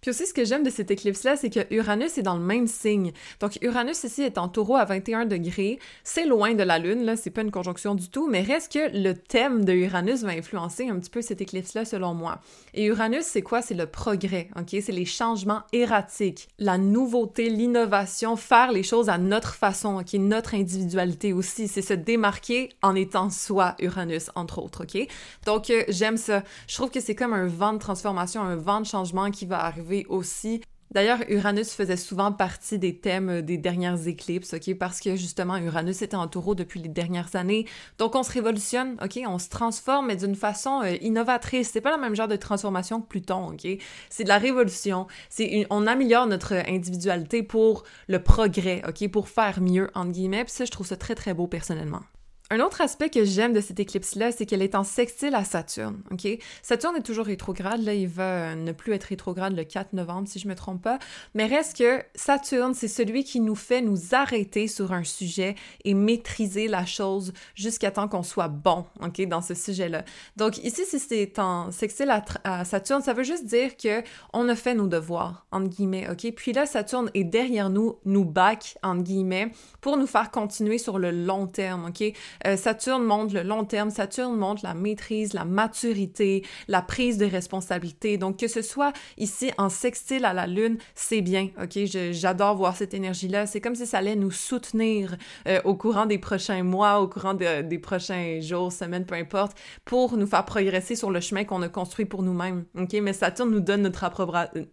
Puis 0.05 0.11
aussi, 0.11 0.27
ce 0.27 0.35
que 0.35 0.45
j'aime 0.45 0.61
de 0.61 0.69
cette 0.69 0.91
éclipse-là, 0.91 1.35
c'est 1.35 1.49
que 1.49 1.61
Uranus 1.73 2.19
est 2.19 2.21
dans 2.21 2.37
le 2.37 2.43
même 2.43 2.67
signe. 2.67 3.11
Donc, 3.39 3.57
Uranus 3.63 4.03
ici 4.03 4.21
est 4.21 4.37
en 4.37 4.47
taureau 4.47 4.75
à 4.75 4.85
21 4.85 5.25
degrés. 5.25 5.79
C'est 6.03 6.27
loin 6.27 6.53
de 6.53 6.61
la 6.61 6.77
Lune, 6.77 7.05
là, 7.05 7.15
c'est 7.15 7.31
pas 7.31 7.41
une 7.41 7.49
conjonction 7.49 7.95
du 7.95 8.07
tout, 8.11 8.27
mais 8.29 8.43
reste 8.43 8.71
que 8.71 8.95
le 8.95 9.15
thème 9.15 9.65
de 9.65 9.73
Uranus 9.73 10.21
va 10.21 10.33
influencer 10.33 10.89
un 10.89 10.99
petit 10.99 11.09
peu 11.09 11.23
cette 11.23 11.41
éclipse-là, 11.41 11.85
selon 11.85 12.13
moi. 12.13 12.39
Et 12.75 12.85
Uranus, 12.85 13.23
c'est 13.23 13.41
quoi? 13.41 13.63
C'est 13.63 13.73
le 13.73 13.87
progrès, 13.87 14.49
OK? 14.55 14.79
C'est 14.79 14.91
les 14.91 15.05
changements 15.05 15.63
erratiques, 15.73 16.49
la 16.59 16.77
nouveauté, 16.77 17.49
l'innovation, 17.49 18.35
faire 18.35 18.71
les 18.71 18.83
choses 18.83 19.09
à 19.09 19.17
notre 19.17 19.55
façon, 19.55 19.97
OK? 20.01 20.13
Notre 20.13 20.53
individualité 20.53 21.33
aussi. 21.33 21.67
C'est 21.67 21.81
se 21.81 21.93
démarquer 21.95 22.69
en 22.83 22.93
étant 22.93 23.31
soi, 23.31 23.73
Uranus, 23.79 24.29
entre 24.35 24.59
autres, 24.59 24.83
OK? 24.83 25.07
Donc, 25.47 25.71
euh, 25.71 25.83
j'aime 25.87 26.17
ça. 26.17 26.43
Je 26.67 26.75
trouve 26.75 26.91
que 26.91 26.99
c'est 26.99 27.15
comme 27.15 27.33
un 27.33 27.47
vent 27.47 27.73
de 27.73 27.79
transformation, 27.79 28.43
un 28.43 28.55
vent 28.55 28.81
de 28.81 28.85
changement 28.85 29.31
qui 29.31 29.47
va 29.47 29.65
arriver 29.65 29.94
aussi. 30.09 30.61
D'ailleurs, 30.91 31.19
Uranus 31.27 31.73
faisait 31.73 31.97
souvent 31.97 32.31
partie 32.31 32.79
des 32.79 32.97
thèmes 32.97 33.41
des 33.41 33.57
dernières 33.57 34.07
éclipses, 34.07 34.53
OK? 34.53 34.75
Parce 34.75 34.99
que 35.01 35.15
justement, 35.15 35.57
Uranus 35.57 36.01
était 36.01 36.15
en 36.15 36.27
taureau 36.27 36.55
depuis 36.55 36.79
les 36.79 36.87
dernières 36.87 37.35
années. 37.35 37.65
Donc, 37.97 38.15
on 38.15 38.23
se 38.23 38.31
révolutionne, 38.31 38.95
OK? 39.03 39.19
On 39.27 39.39
se 39.39 39.49
transforme, 39.49 40.07
mais 40.07 40.15
d'une 40.15 40.35
façon 40.35 40.81
euh, 40.83 40.95
innovatrice. 41.01 41.71
C'est 41.73 41.81
pas 41.81 41.93
le 41.93 42.01
même 42.01 42.15
genre 42.15 42.29
de 42.29 42.35
transformation 42.35 43.01
que 43.01 43.07
Pluton, 43.07 43.49
OK? 43.49 43.67
C'est 44.09 44.23
de 44.23 44.29
la 44.29 44.37
révolution. 44.37 45.07
C'est 45.29 45.67
On 45.69 45.85
améliore 45.87 46.27
notre 46.27 46.53
individualité 46.53 47.43
pour 47.43 47.83
le 48.07 48.21
progrès, 48.23 48.81
OK? 48.87 49.09
Pour 49.09 49.27
faire 49.27 49.59
mieux, 49.61 49.89
entre 49.95 50.11
guillemets. 50.11 50.45
Puis 50.45 50.53
ça, 50.53 50.65
je 50.65 50.71
trouve 50.71 50.87
ça 50.87 50.95
très, 50.95 51.15
très 51.15 51.33
beau 51.33 51.47
personnellement. 51.47 52.03
Un 52.51 52.59
autre 52.59 52.81
aspect 52.81 53.09
que 53.09 53.25
j'aime 53.25 53.53
de 53.53 53.59
cette 53.59 53.79
éclipse-là, 53.79 54.31
c'est 54.31 54.45
qu'elle 54.45 54.61
est 54.61 54.75
en 54.75 54.83
sextile 54.83 55.33
à 55.33 55.43
Saturne, 55.43 56.03
OK? 56.11 56.27
Saturne 56.61 56.95
est 56.95 57.01
toujours 57.01 57.25
rétrograde, 57.25 57.81
là, 57.81 57.95
il 57.95 58.07
va 58.07 58.53
ne 58.53 58.71
plus 58.71 58.93
être 58.93 59.05
rétrograde 59.05 59.55
le 59.55 59.63
4 59.63 59.93
novembre, 59.93 60.27
si 60.27 60.37
je 60.37 60.47
me 60.47 60.53
trompe 60.53 60.83
pas, 60.83 60.99
mais 61.33 61.47
reste 61.47 61.75
que 61.75 62.03
Saturne, 62.13 62.75
c'est 62.75 62.87
celui 62.87 63.23
qui 63.23 63.39
nous 63.39 63.55
fait 63.55 63.81
nous 63.81 63.97
arrêter 64.13 64.67
sur 64.67 64.93
un 64.93 65.03
sujet 65.03 65.55
et 65.85 65.95
maîtriser 65.95 66.67
la 66.67 66.85
chose 66.85 67.33
jusqu'à 67.55 67.89
temps 67.89 68.07
qu'on 68.07 68.21
soit 68.21 68.47
bon, 68.47 68.85
OK, 69.01 69.27
dans 69.27 69.41
ce 69.41 69.55
sujet-là. 69.55 70.05
Donc 70.37 70.59
ici, 70.59 70.83
si 70.85 70.99
c'est 70.99 71.39
en 71.39 71.71
sextile 71.71 72.11
à, 72.43 72.63
Saturne, 72.63 73.01
ça 73.01 73.13
veut 73.13 73.23
juste 73.23 73.47
dire 73.47 73.75
que 73.75 74.03
on 74.33 74.47
a 74.49 74.55
fait 74.55 74.75
nos 74.75 74.87
devoirs, 74.87 75.47
entre 75.51 75.69
guillemets, 75.69 76.07
OK? 76.11 76.31
Puis 76.35 76.53
là, 76.53 76.67
Saturne 76.67 77.09
est 77.15 77.23
derrière 77.23 77.71
nous, 77.71 77.95
nous 78.05 78.23
back, 78.23 78.77
entre 78.83 79.01
guillemets, 79.01 79.51
pour 79.81 79.97
nous 79.97 80.05
faire 80.05 80.29
continuer 80.29 80.77
sur 80.77 80.99
le 80.99 81.09
long 81.09 81.47
terme, 81.47 81.85
OK? 81.85 82.13
Euh, 82.45 82.57
Saturne 82.57 83.03
montre 83.03 83.33
le 83.33 83.43
long 83.43 83.65
terme, 83.65 83.89
Saturne 83.89 84.35
montre 84.35 84.61
la 84.63 84.73
maîtrise, 84.73 85.33
la 85.33 85.45
maturité, 85.45 86.45
la 86.67 86.81
prise 86.81 87.17
de 87.17 87.25
responsabilité. 87.25 88.17
Donc, 88.17 88.37
que 88.37 88.47
ce 88.47 88.61
soit 88.61 88.93
ici 89.17 89.51
en 89.57 89.69
sextile 89.69 90.25
à 90.25 90.33
la 90.33 90.47
Lune, 90.47 90.77
c'est 90.93 91.21
bien, 91.21 91.49
OK? 91.61 91.77
J'adore 92.11 92.55
voir 92.55 92.75
cette 92.75 92.93
énergie-là. 92.93 93.45
C'est 93.47 93.61
comme 93.61 93.75
si 93.75 93.85
ça 93.85 93.99
allait 93.99 94.15
nous 94.15 94.31
soutenir 94.31 95.15
euh, 95.47 95.61
au 95.63 95.75
courant 95.75 96.05
des 96.05 96.17
prochains 96.17 96.63
mois, 96.63 96.99
au 96.99 97.07
courant 97.07 97.33
des 97.33 97.79
prochains 97.79 98.39
jours, 98.41 98.71
semaines, 98.71 99.05
peu 99.05 99.15
importe, 99.15 99.57
pour 99.85 100.17
nous 100.17 100.27
faire 100.27 100.45
progresser 100.45 100.95
sur 100.95 101.11
le 101.11 101.19
chemin 101.19 101.43
qu'on 101.43 101.61
a 101.61 101.69
construit 101.69 102.05
pour 102.05 102.23
nous-mêmes, 102.23 102.65
OK? 102.77 102.93
Mais 103.01 103.13
Saturne 103.13 103.51
nous 103.51 103.59
donne, 103.59 103.81
notre 103.81 104.05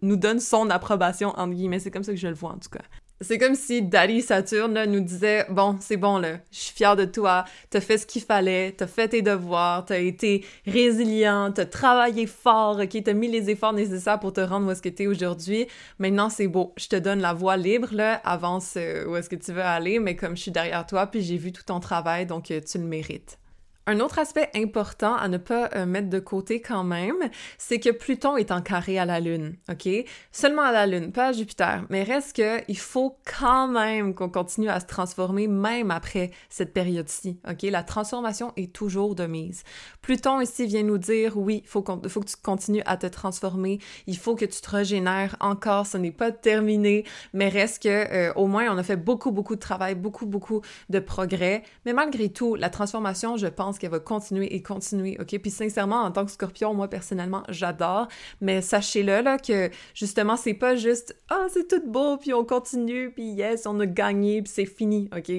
nous 0.03 0.17
donne 0.17 0.41
son 0.41 0.71
approbation, 0.71 1.31
entre 1.31 1.55
guillemets. 1.55 1.81
C'est 1.81 1.91
comme 1.91 2.05
ça 2.05 2.13
que 2.13 2.19
je 2.19 2.29
le 2.29 2.35
vois, 2.35 2.51
en 2.51 2.59
tout 2.59 2.71
cas. 2.71 2.83
C'est 3.23 3.39
comme 3.39 3.55
si 3.55 3.83
Daddy 3.83 4.21
Saturne 4.21 4.85
nous 4.87 5.01
disait 5.01 5.47
Bon, 5.49 5.77
c'est 5.81 5.97
bon, 5.97 6.19
là, 6.19 6.39
je 6.51 6.59
suis 6.59 6.75
fière 6.75 6.97
de 6.97 7.05
toi, 7.05 7.45
t'as 7.71 7.81
fait 7.81 7.97
ce 7.97 8.05
qu'il 8.05 8.23
fallait, 8.23 8.73
t'as 8.77 8.89
fait 8.89 9.09
tes 9.09 9.23
devoirs, 9.23 9.85
t'as 9.85 10.01
été 10.01 10.45
résilient, 10.67 11.53
t'as 11.53 11.67
travaillé 11.67 12.27
fort, 12.27 12.81
ok, 12.81 13.03
t'as 13.05 13.13
mis 13.13 13.29
les 13.29 13.49
efforts 13.49 13.75
nécessaires 13.75 14.19
pour 14.19 14.33
te 14.33 14.41
rendre 14.41 14.67
où 14.67 14.73
est-ce 14.73 14.83
que 14.83 14.89
t'es 14.89 15.07
aujourd'hui. 15.07 15.69
Maintenant, 16.01 16.31
c'est 16.31 16.49
beau, 16.49 16.75
je 16.77 16.89
te 16.89 16.97
donne 16.97 17.21
la 17.21 17.33
voie 17.33 17.57
libre, 17.57 17.91
là, 17.93 18.21
avance 18.25 18.75
euh, 18.77 19.07
où 19.07 19.15
est-ce 19.15 19.29
que 19.29 19.37
tu 19.37 19.53
veux 19.53 19.63
aller, 19.63 20.01
mais 20.01 20.17
comme 20.17 20.37
je 20.37 20.43
suis 20.43 20.51
derrière 20.51 20.85
toi, 20.85 21.07
puis 21.07 21.23
j'ai 21.23 21.37
vu 21.37 21.53
tout 21.53 21.63
ton 21.65 21.79
travail, 21.79 22.27
donc 22.27 22.51
euh, 22.51 22.61
tu 22.61 22.79
le 22.79 22.85
mérites. 22.85 23.39
Un 23.87 23.99
autre 23.99 24.21
aspect 24.21 24.49
important 24.55 25.17
à 25.17 25.27
ne 25.27 25.39
pas 25.39 25.69
euh, 25.75 25.87
mettre 25.87 26.09
de 26.09 26.21
côté 26.21 26.61
quand 26.61 26.85
même, 26.85 27.17
c'est 27.59 27.81
que 27.81 27.91
Pluton 27.91 28.37
est 28.37 28.53
en 28.53 28.63
carré 28.63 28.97
à 28.97 29.05
la 29.05 29.19
Lune, 29.19 29.57
OK? 29.69 29.89
Seulement 30.31 30.63
à 30.63 30.71
la 30.71 30.87
Lune, 30.87 31.11
pas 31.11 31.29
à 31.29 31.33
Jupiter. 31.33 31.85
Mais 31.89 32.05
reste 32.05 32.37
que 32.37 32.63
il 32.69 32.79
faut 32.79 33.17
quand 33.25 33.67
même 33.67 34.15
qu'on 34.15 34.29
continue 34.29 34.69
à 34.69 34.79
se 34.79 34.87
transformer 34.87 35.49
même 35.49 35.91
après 35.91 36.31
cette 36.49 36.73
période-ci, 36.73 37.41
OK? 37.51 37.63
La 37.63 37.83
transformation 37.83 38.53
est 38.57 38.73
toujours 38.73 39.17
de 39.17 39.27
mise. 39.27 39.65
Pluton 40.01 40.41
ici 40.41 40.67
vient 40.67 40.85
nous 40.85 40.99
dire, 40.99 41.37
oui, 41.37 41.63
il 41.65 41.69
faut, 41.69 41.83
que 41.83 42.25
tu 42.25 42.37
continues 42.41 42.83
à 42.87 42.97
te 42.97 43.07
transformer, 43.07 43.81
il 44.07 44.17
faut 44.17 44.37
que 44.37 44.45
tu 44.45 44.61
te 44.61 44.71
régénères 44.71 45.35
encore, 45.41 45.89
ce 45.89 45.97
n'est 45.97 46.13
pas 46.13 46.31
terminé, 46.31 47.05
mais 47.33 47.49
reste 47.49 47.83
que 47.83 47.89
euh, 47.89 48.33
au 48.35 48.47
moins 48.47 48.73
on 48.73 48.79
a 48.79 48.83
fait 48.85 48.97
beaucoup, 48.97 49.33
beaucoup 49.33 49.57
de 49.57 49.61
travail, 49.61 49.97
beaucoup, 49.97 50.27
beaucoup 50.27 50.63
de 50.89 51.01
progrès. 51.01 51.65
Mais 51.85 51.93
malgré 51.93 52.29
tout, 52.29 52.55
la 52.55 52.71
transformation, 52.71 53.37
je 53.37 53.49
pense 53.49 53.72
qu'elle 53.79 53.91
va 53.91 54.01
continuer 54.01 54.55
et 54.55 54.63
continuer, 54.63 55.17
OK? 55.21 55.39
Puis 55.39 55.51
sincèrement, 55.51 56.03
en 56.03 56.11
tant 56.11 56.25
que 56.25 56.31
scorpion, 56.31 56.75
moi, 56.75 56.89
personnellement, 56.89 57.43
j'adore, 57.49 58.09
mais 58.41 58.63
sachez-le, 58.63 59.23
là, 59.23 59.39
que 59.39 59.71
justement, 59.95 60.37
c'est 60.37 60.55
pas 60.55 60.77
juste 60.77 61.17
«Ah, 61.31 61.47
c'est 61.49 61.69
tout 61.69 61.83
beau, 61.87 62.17
puis 62.17 62.35
on 62.35 62.45
continue, 62.45 63.11
puis 63.11 63.33
yes, 63.33 63.67
on 63.67 63.79
a 63.81 63.87
gagné, 63.87 64.43
puis 64.43 64.53
c'est 64.55 64.67
fini, 64.67 65.09
OK?» 65.17 65.33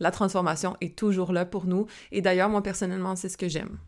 La 0.00 0.10
transformation 0.10 0.76
est 0.80 0.96
toujours 0.96 1.32
là 1.32 1.46
pour 1.46 1.66
nous, 1.66 1.86
et 2.12 2.20
d'ailleurs, 2.20 2.50
moi, 2.50 2.62
personnellement, 2.62 3.16
c'est 3.16 3.30
ce 3.30 3.38
que 3.38 3.48
j'aime. 3.48 3.78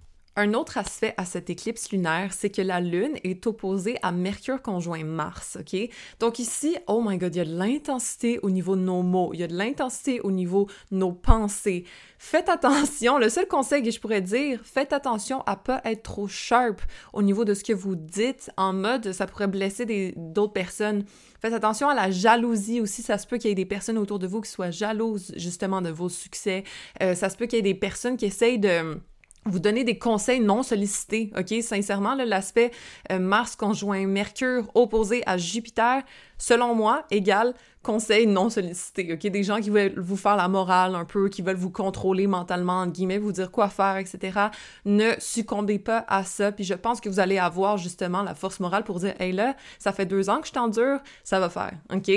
Un 0.41 0.55
autre 0.55 0.79
aspect 0.79 1.15
à 1.17 1.25
cette 1.25 1.51
éclipse 1.51 1.91
lunaire, 1.91 2.33
c'est 2.33 2.49
que 2.49 2.63
la 2.63 2.81
Lune 2.81 3.17
est 3.25 3.45
opposée 3.49 3.97
à 4.03 4.13
Mercure 4.13 4.63
conjoint 4.63 5.03
Mars, 5.03 5.59
OK? 5.59 5.91
Donc 6.21 6.39
ici, 6.39 6.77
oh 6.87 7.03
my 7.05 7.19
god, 7.19 7.35
il 7.35 7.39
y 7.39 7.41
a 7.41 7.45
de 7.45 7.59
l'intensité 7.59 8.39
au 8.45 8.49
niveau 8.49 8.77
de 8.77 8.83
nos 8.83 9.03
mots, 9.03 9.33
il 9.35 9.41
y 9.41 9.43
a 9.43 9.49
de 9.49 9.57
l'intensité 9.57 10.21
au 10.21 10.31
niveau 10.31 10.69
de 10.93 10.99
nos 10.99 11.11
pensées. 11.11 11.83
Faites 12.21 12.49
attention, 12.49 13.19
le 13.19 13.31
seul 13.31 13.49
conseil 13.49 13.83
que 13.83 13.91
je 13.91 13.99
pourrais 13.99 14.21
dire, 14.21 14.61
faites 14.63 14.93
attention 14.93 15.43
à 15.43 15.57
pas 15.57 15.81
être 15.85 16.05
trop 16.05 16.29
sharp 16.29 16.83
au 17.13 17.23
niveau 17.23 17.45
de 17.45 17.53
ce 17.53 17.65
que 17.65 17.73
vous 17.73 17.97
dites 17.97 18.49
en 18.57 18.73
mode 18.73 19.11
ça 19.11 19.27
pourrait 19.27 19.49
blesser 19.49 20.15
d'autres 20.17 20.53
personnes. 20.53 21.05
Faites 21.41 21.53
attention 21.53 21.89
à 21.89 21.97
la 21.97 22.13
jalousie 22.13 22.81
aussi. 22.81 23.03
Ça 23.03 23.19
se 23.19 23.27
peut 23.27 23.39
qu'il 23.39 23.49
y 23.49 23.53
ait 23.53 23.57
des 23.57 23.67
personnes 23.67 23.99
autour 23.99 24.21
de 24.21 24.29
vous 24.29 24.41
qui 24.41 24.53
soient 24.53 24.71
jalouses 24.71 25.33
justement 25.35 25.83
de 25.83 25.91
vos 25.91 26.09
succès. 26.09 26.63
Euh, 27.03 27.17
ça 27.17 27.29
se 27.29 27.37
peut 27.37 27.47
qu'il 27.47 27.57
y 27.57 27.59
ait 27.59 27.63
des 27.63 27.75
personnes 27.75 28.17
qui 28.17 28.27
essayent 28.27 28.61
de 28.61 29.01
vous 29.45 29.59
donner 29.59 29.85
des 29.85 29.99
conseils 29.99 30.41
non 30.41 30.63
sollicités, 30.63 31.33
OK? 31.37 31.63
Sincèrement, 31.63 32.15
l'aspect 32.15 32.71
euh, 33.11 33.19
Mars 33.19 33.57
conjoint 33.57 34.07
Mercure 34.07 34.71
opposé 34.75 35.23
à 35.27 35.39
Jupiter, 35.39 36.03
selon 36.37 36.75
moi, 36.75 37.05
égale 37.11 37.55
conseils 37.83 38.27
non 38.27 38.51
sollicités, 38.51 39.13
OK? 39.13 39.21
Des 39.31 39.43
gens 39.43 39.61
qui 39.61 39.71
veulent 39.71 39.99
vous 39.99 40.17
faire 40.17 40.37
la 40.37 40.49
morale 40.49 40.95
un 40.95 41.05
peu, 41.05 41.29
qui 41.29 41.43
veulent 41.43 41.57
vous 41.57 41.71
contrôler 41.71 42.27
mentalement, 42.27 42.81
entre 42.81 42.93
guillemets, 42.93 43.19
vous 43.19 43.33
dire 43.33 43.51
quoi 43.51 43.69
faire, 43.69 43.97
etc. 43.97 44.49
Ne 44.85 45.13
succombez 45.19 45.79
pas 45.79 46.05
à 46.09 46.25
ça, 46.25 46.53
puis 46.53 46.65
je 46.65 46.75
pense 46.75 47.01
que 47.01 47.09
vous 47.09 47.21
allez 47.21 47.39
avoir 47.39 47.79
justement 47.79 48.23
la 48.23 48.35
force 48.35 48.61
morale 48.61 48.85
pour 48.85 48.99
dire 48.99 49.15
«Hey 49.21 49.33
là, 49.33 49.57
ça 49.79 49.93
fait 49.93 50.07
deux 50.07 50.29
ans 50.29 50.41
que 50.41 50.49
je 50.49 50.53
t'endure, 50.53 50.99
ça 51.25 51.41
va 51.41 51.49
faire, 51.49 51.73
OK?» 51.91 52.11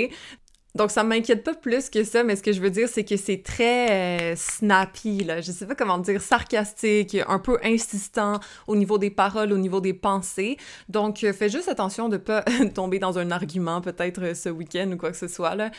Donc, 0.74 0.90
ça 0.90 1.04
m'inquiète 1.04 1.44
pas 1.44 1.54
plus 1.54 1.90
que 1.90 2.02
ça, 2.02 2.24
mais 2.24 2.34
ce 2.34 2.42
que 2.42 2.52
je 2.52 2.60
veux 2.60 2.70
dire, 2.70 2.88
c'est 2.88 3.04
que 3.04 3.16
c'est 3.18 3.42
très 3.42 4.32
euh, 4.32 4.36
snappy, 4.36 5.24
là. 5.24 5.42
Je 5.42 5.52
sais 5.52 5.66
pas 5.66 5.74
comment 5.74 5.98
dire, 5.98 6.22
sarcastique, 6.22 7.16
un 7.28 7.38
peu 7.38 7.58
insistant 7.62 8.40
au 8.66 8.74
niveau 8.74 8.96
des 8.96 9.10
paroles, 9.10 9.52
au 9.52 9.58
niveau 9.58 9.80
des 9.82 9.92
pensées. 9.92 10.56
Donc, 10.88 11.24
euh, 11.24 11.34
fais 11.34 11.50
juste 11.50 11.68
attention 11.68 12.08
de 12.08 12.16
pas 12.16 12.42
tomber 12.74 12.98
dans 12.98 13.18
un 13.18 13.30
argument, 13.30 13.82
peut-être 13.82 14.22
euh, 14.22 14.34
ce 14.34 14.48
week-end 14.48 14.90
ou 14.92 14.96
quoi 14.96 15.10
que 15.10 15.16
ce 15.18 15.28
soit, 15.28 15.54
là. 15.54 15.70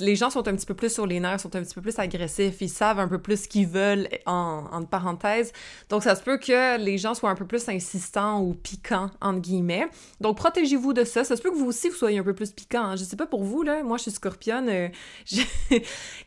Les 0.00 0.16
gens 0.16 0.30
sont 0.30 0.46
un 0.48 0.54
petit 0.54 0.66
peu 0.66 0.74
plus 0.74 0.92
sur 0.92 1.06
les 1.06 1.20
nerfs, 1.20 1.40
sont 1.40 1.54
un 1.54 1.62
petit 1.62 1.74
peu 1.74 1.82
plus 1.82 1.98
agressifs, 1.98 2.56
ils 2.60 2.70
savent 2.70 3.00
un 3.00 3.08
peu 3.08 3.18
plus 3.18 3.42
ce 3.42 3.48
qu'ils 3.48 3.68
veulent, 3.68 4.08
en, 4.24 4.64
entre 4.72 4.88
parenthèses. 4.88 5.52
Donc, 5.90 6.02
ça 6.02 6.14
se 6.14 6.22
peut 6.22 6.38
que 6.38 6.78
les 6.78 6.96
gens 6.96 7.14
soient 7.14 7.30
un 7.30 7.34
peu 7.34 7.46
plus 7.46 7.68
insistants 7.68 8.40
ou 8.40 8.54
piquants, 8.54 9.10
entre 9.20 9.40
guillemets. 9.40 9.88
Donc, 10.22 10.38
protégez-vous 10.38 10.94
de 10.94 11.04
ça. 11.04 11.22
Ça 11.24 11.36
se 11.36 11.42
peut 11.42 11.50
que 11.50 11.56
vous 11.56 11.66
aussi, 11.66 11.90
vous 11.90 11.96
soyez 11.96 12.18
un 12.18 12.24
peu 12.24 12.34
plus 12.34 12.52
piquant. 12.52 12.84
Hein. 12.84 12.96
Je 12.96 13.04
sais 13.04 13.16
pas 13.16 13.26
pour 13.26 13.44
vous, 13.44 13.62
là. 13.62 13.82
Moi, 13.82 13.98
je 13.98 14.02
suis 14.04 14.10
scorpion, 14.12 14.37
euh, 14.46 14.88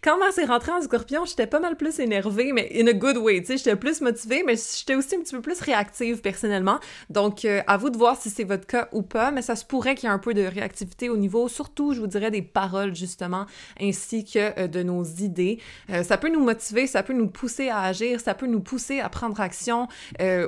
quand 0.04 0.18
Mars 0.18 0.38
est 0.38 0.46
rentré 0.46 0.72
en 0.72 0.82
scorpion, 0.82 1.26
j'étais 1.26 1.48
pas 1.48 1.60
mal 1.60 1.76
plus 1.76 2.00
énervée, 2.00 2.52
mais 2.54 2.72
in 2.76 2.88
a 2.88 2.94
good 2.94 3.18
way, 3.18 3.42
tu 3.42 3.48
sais, 3.48 3.58
j'étais 3.58 3.76
plus 3.76 4.02
motivée, 4.02 4.44
mais 4.46 4.56
j'étais 4.56 4.96
aussi 4.96 5.16
un 5.16 5.20
petit 5.20 5.36
peu 5.36 5.42
plus 5.42 5.60
réactive 5.62 6.22
personnellement. 6.22 6.80
Donc, 7.10 7.46
euh, 7.46 7.62
à 7.68 7.78
vous 7.78 7.90
de 7.90 7.98
voir 7.98 8.18
si 8.18 8.30
c'est 8.30 8.44
votre 8.44 8.68
cas 8.68 8.90
ou 8.92 9.02
pas, 9.02 9.32
mais 9.32 9.42
ça 9.42 9.56
se 9.56 9.66
pourrait 9.66 9.96
qu'il 9.96 10.08
y 10.08 10.12
ait 10.12 10.16
un 10.16 10.20
peu 10.20 10.34
de 10.34 10.44
réactivité 10.44 11.10
au 11.10 11.18
niveau, 11.18 11.48
surtout, 11.48 11.94
je 11.94 12.00
vous 12.00 12.08
dirais, 12.08 12.32
des 12.32 12.42
paroles, 12.42 12.96
justement, 12.96 13.46
ainsi 13.80 14.26
que 14.26 14.60
euh, 14.60 14.68
de 14.68 14.84
nos 14.84 15.04
idées. 15.04 15.60
ça 16.04 16.18
peut 16.18 16.30
nous 16.30 16.44
motiver, 16.44 16.88
ça 16.88 17.04
peut 17.04 17.14
nous 17.14 17.28
pousser 17.28 17.70
à 17.70 17.82
agir, 17.82 18.20
ça 18.20 18.34
peut 18.34 18.48
nous 18.48 18.62
pousser 18.62 19.00
à 19.00 19.10
prendre 19.10 19.40
action 19.40 19.88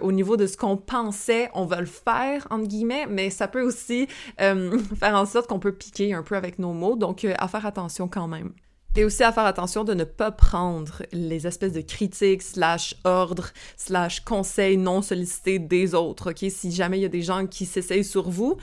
au 0.02 0.12
niveau 0.12 0.38
de 0.38 0.48
ce 0.48 0.58
qu'on 0.58 0.78
pensait, 0.78 1.50
on 1.54 1.66
va 1.66 1.80
le 1.80 1.86
faire, 1.86 2.48
entre 2.50 2.68
guillemets, 2.68 3.06
mais 3.10 3.30
ça 3.30 3.48
peut 3.48 3.62
aussi 3.62 4.08
faire 4.38 5.16
en 5.16 5.26
sorte 5.26 5.48
qu'on 5.48 5.60
peut 5.60 5.72
piquer 5.72 6.14
un 6.14 6.24
peu 6.24 6.36
avec 6.36 6.60
nos 6.60 6.74
mots. 6.74 6.96
Donc, 6.96 7.26
à 7.38 7.48
faire 7.54 7.66
attention 7.68 8.08
quand 8.08 8.28
même. 8.28 8.54
Et 8.96 9.06
aussi 9.06 9.24
à 9.24 9.32
faire 9.32 9.46
attention 9.46 9.84
de 9.84 9.94
ne 9.94 10.04
pas 10.04 10.32
prendre 10.32 11.02
les 11.12 11.48
espèces 11.48 11.74
de 11.74 11.82
critiques, 11.82 12.44
slash 12.44 12.96
ordres, 13.04 13.50
slash 13.76 14.20
conseils 14.20 14.78
non 14.78 15.02
sollicités 15.02 15.58
des 15.58 15.96
autres, 15.96 16.32
ok? 16.32 16.46
Si 16.50 16.72
jamais 16.72 17.00
il 17.00 17.02
y 17.02 17.06
a 17.06 17.10
des 17.10 17.24
gens 17.24 17.48
qui 17.48 17.66
s'essayent 17.66 18.04
sur 18.04 18.30
vous, 18.30 18.58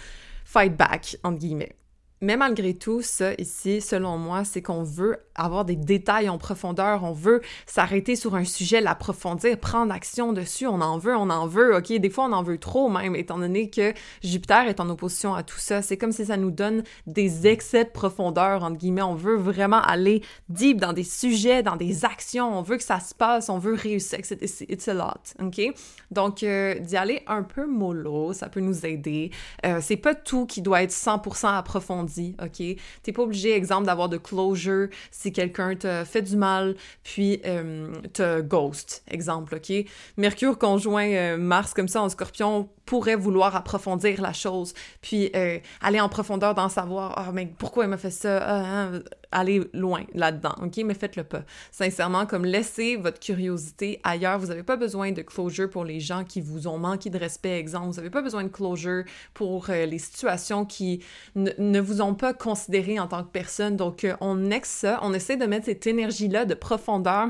fight 0.45 0.77
back, 0.77 1.17
entre 1.25 1.39
guillemets. 1.39 1.75
Mais 2.23 2.37
malgré 2.37 2.75
tout, 2.75 3.01
ça 3.01 3.33
ici, 3.39 3.81
selon 3.81 4.19
moi, 4.19 4.45
c'est 4.45 4.61
qu'on 4.61 4.83
veut 4.83 5.17
avoir 5.35 5.65
des 5.65 5.77
détails 5.77 6.29
en 6.29 6.37
profondeur, 6.37 7.03
on 7.03 7.13
veut 7.13 7.41
s'arrêter 7.65 8.15
sur 8.15 8.35
un 8.35 8.45
sujet, 8.45 8.83
l'approfondir, 8.83 9.59
prendre 9.59 9.91
action 9.91 10.35
dessus, 10.35 10.67
on 10.67 10.83
en 10.83 10.99
veut, 10.99 11.17
on 11.17 11.31
en 11.31 11.47
veut, 11.47 11.75
ok? 11.75 11.91
Des 11.95 12.11
fois, 12.11 12.27
on 12.27 12.33
en 12.33 12.43
veut 12.43 12.59
trop 12.59 12.91
même, 12.91 13.17
étant 13.17 13.39
donné 13.39 13.71
que 13.71 13.95
Jupiter 14.23 14.69
est 14.69 14.81
en 14.81 14.91
opposition 14.91 15.35
à 15.35 15.43
tout 15.43 15.59
ça. 15.59 15.81
C'est 15.81 15.97
comme 15.97 16.13
si 16.13 16.27
ça 16.27 16.37
nous 16.37 16.51
donne 16.51 16.83
des 17.07 17.47
excès 17.47 17.85
de 17.85 17.91
profondeur, 17.91 18.65
entre 18.65 18.77
guillemets. 18.77 19.01
On 19.01 19.15
veut 19.15 19.37
vraiment 19.37 19.81
aller 19.81 20.23
deep 20.51 20.79
dans 20.79 20.93
des 20.93 21.05
sujets, 21.05 21.63
dans 21.63 21.77
des 21.77 22.05
actions, 22.05 22.59
on 22.59 22.61
veut 22.61 22.77
que 22.77 22.83
ça 22.83 23.01
se 23.01 23.15
passe, 23.15 23.49
on 23.49 23.59
veut 23.59 23.75
réussir, 23.75 24.19
it's, 24.19 24.61
it's 24.69 24.89
a 24.89 24.93
lot, 24.93 25.35
ok? 25.43 25.75
Donc, 26.11 26.43
euh, 26.43 26.79
d'y 26.81 26.99
aller 26.99 27.23
un 27.27 27.45
peu 27.45 27.67
mollo, 27.67 28.35
ça 28.35 28.51
peut 28.51 28.61
nous 28.61 28.85
aider. 28.85 29.31
Euh, 29.65 29.79
c'est 29.81 29.97
pas 29.97 30.15
tout 30.15 30.45
qui 30.45 30.61
doit 30.61 30.83
être 30.83 30.93
100% 30.93 31.57
approfondi 31.57 32.10
OK? 32.43 32.63
T'es 33.03 33.13
pas 33.13 33.23
obligé, 33.23 33.55
exemple, 33.55 33.87
d'avoir 33.87 34.09
de 34.09 34.17
closure 34.17 34.89
si 35.11 35.33
quelqu'un 35.33 35.75
te 35.77 36.05
fait 36.05 36.23
du 36.23 36.37
mal, 36.37 36.77
puis 37.03 37.41
euh, 37.45 37.93
te 38.13 38.41
ghost, 38.41 39.03
exemple, 39.09 39.57
OK? 39.57 39.73
Mercure 40.17 40.59
conjoint 40.59 41.09
euh, 41.09 41.37
Mars 41.37 41.75
comme 41.75 41.89
ça 41.89 42.03
en 42.03 42.09
scorpion 42.09 42.69
pourrait 42.87 43.17
vouloir 43.17 43.55
approfondir 43.55 44.21
la 44.21 44.33
chose, 44.33 44.75
puis 45.01 45.31
euh, 45.37 45.59
aller 45.81 46.01
en 46.01 46.09
profondeur 46.09 46.55
dans 46.55 46.69
savoir, 46.69 47.15
ah, 47.17 47.31
mais 47.33 47.47
pourquoi 47.59 47.85
il 47.85 47.91
m'a 47.91 47.99
fait 47.99 48.11
ça, 48.11 48.39
ah, 48.39 48.63
hein, 48.63 49.03
aller 49.33 49.63
loin 49.73 50.05
là-dedans, 50.15 50.55
ok? 50.63 50.79
Mais 50.85 50.95
faites-le 50.95 51.25
pas. 51.25 51.43
Sincèrement, 51.71 52.27
comme 52.27 52.45
laissez 52.45 52.97
votre 52.97 53.21
curiosité 53.21 54.01
ailleurs. 54.03 54.39
Vous 54.39 54.47
n'avez 54.47 54.63
pas 54.63 54.77
besoin 54.77 55.13
de 55.13 55.23
closure 55.23 55.71
pour 55.71 55.85
les 55.85 56.01
gens 56.01 56.25
qui 56.25 56.41
vous 56.41 56.67
ont 56.67 56.79
manqué 56.79 57.11
de 57.11 57.19
respect, 57.19 57.59
exemple. 57.59 57.89
Vous 57.89 57.97
n'avez 57.97 58.11
pas 58.11 58.23
besoin 58.23 58.45
de 58.45 58.49
closure 58.49 59.05
pour 59.35 59.71
euh, 59.71 59.87
les 59.87 59.99
situations 59.99 60.65
qui 60.65 61.03
ne 61.37 61.81
vous 61.81 62.01
ont 62.01 62.15
pas 62.15 62.35
considéré 62.35 62.99
en 62.99 63.07
tant 63.07 63.23
que 63.23 63.31
personne. 63.31 63.77
Donc, 63.77 64.05
euh, 64.05 64.17
on 64.21 64.51
exe 64.51 64.71
ça, 64.71 64.99
on 65.03 65.13
essaie 65.13 65.37
de 65.37 65.47
mettre 65.47 65.67
cette 65.67 65.87
énergie-là 65.87 66.45
de 66.45 66.55
profondeur 66.55 67.29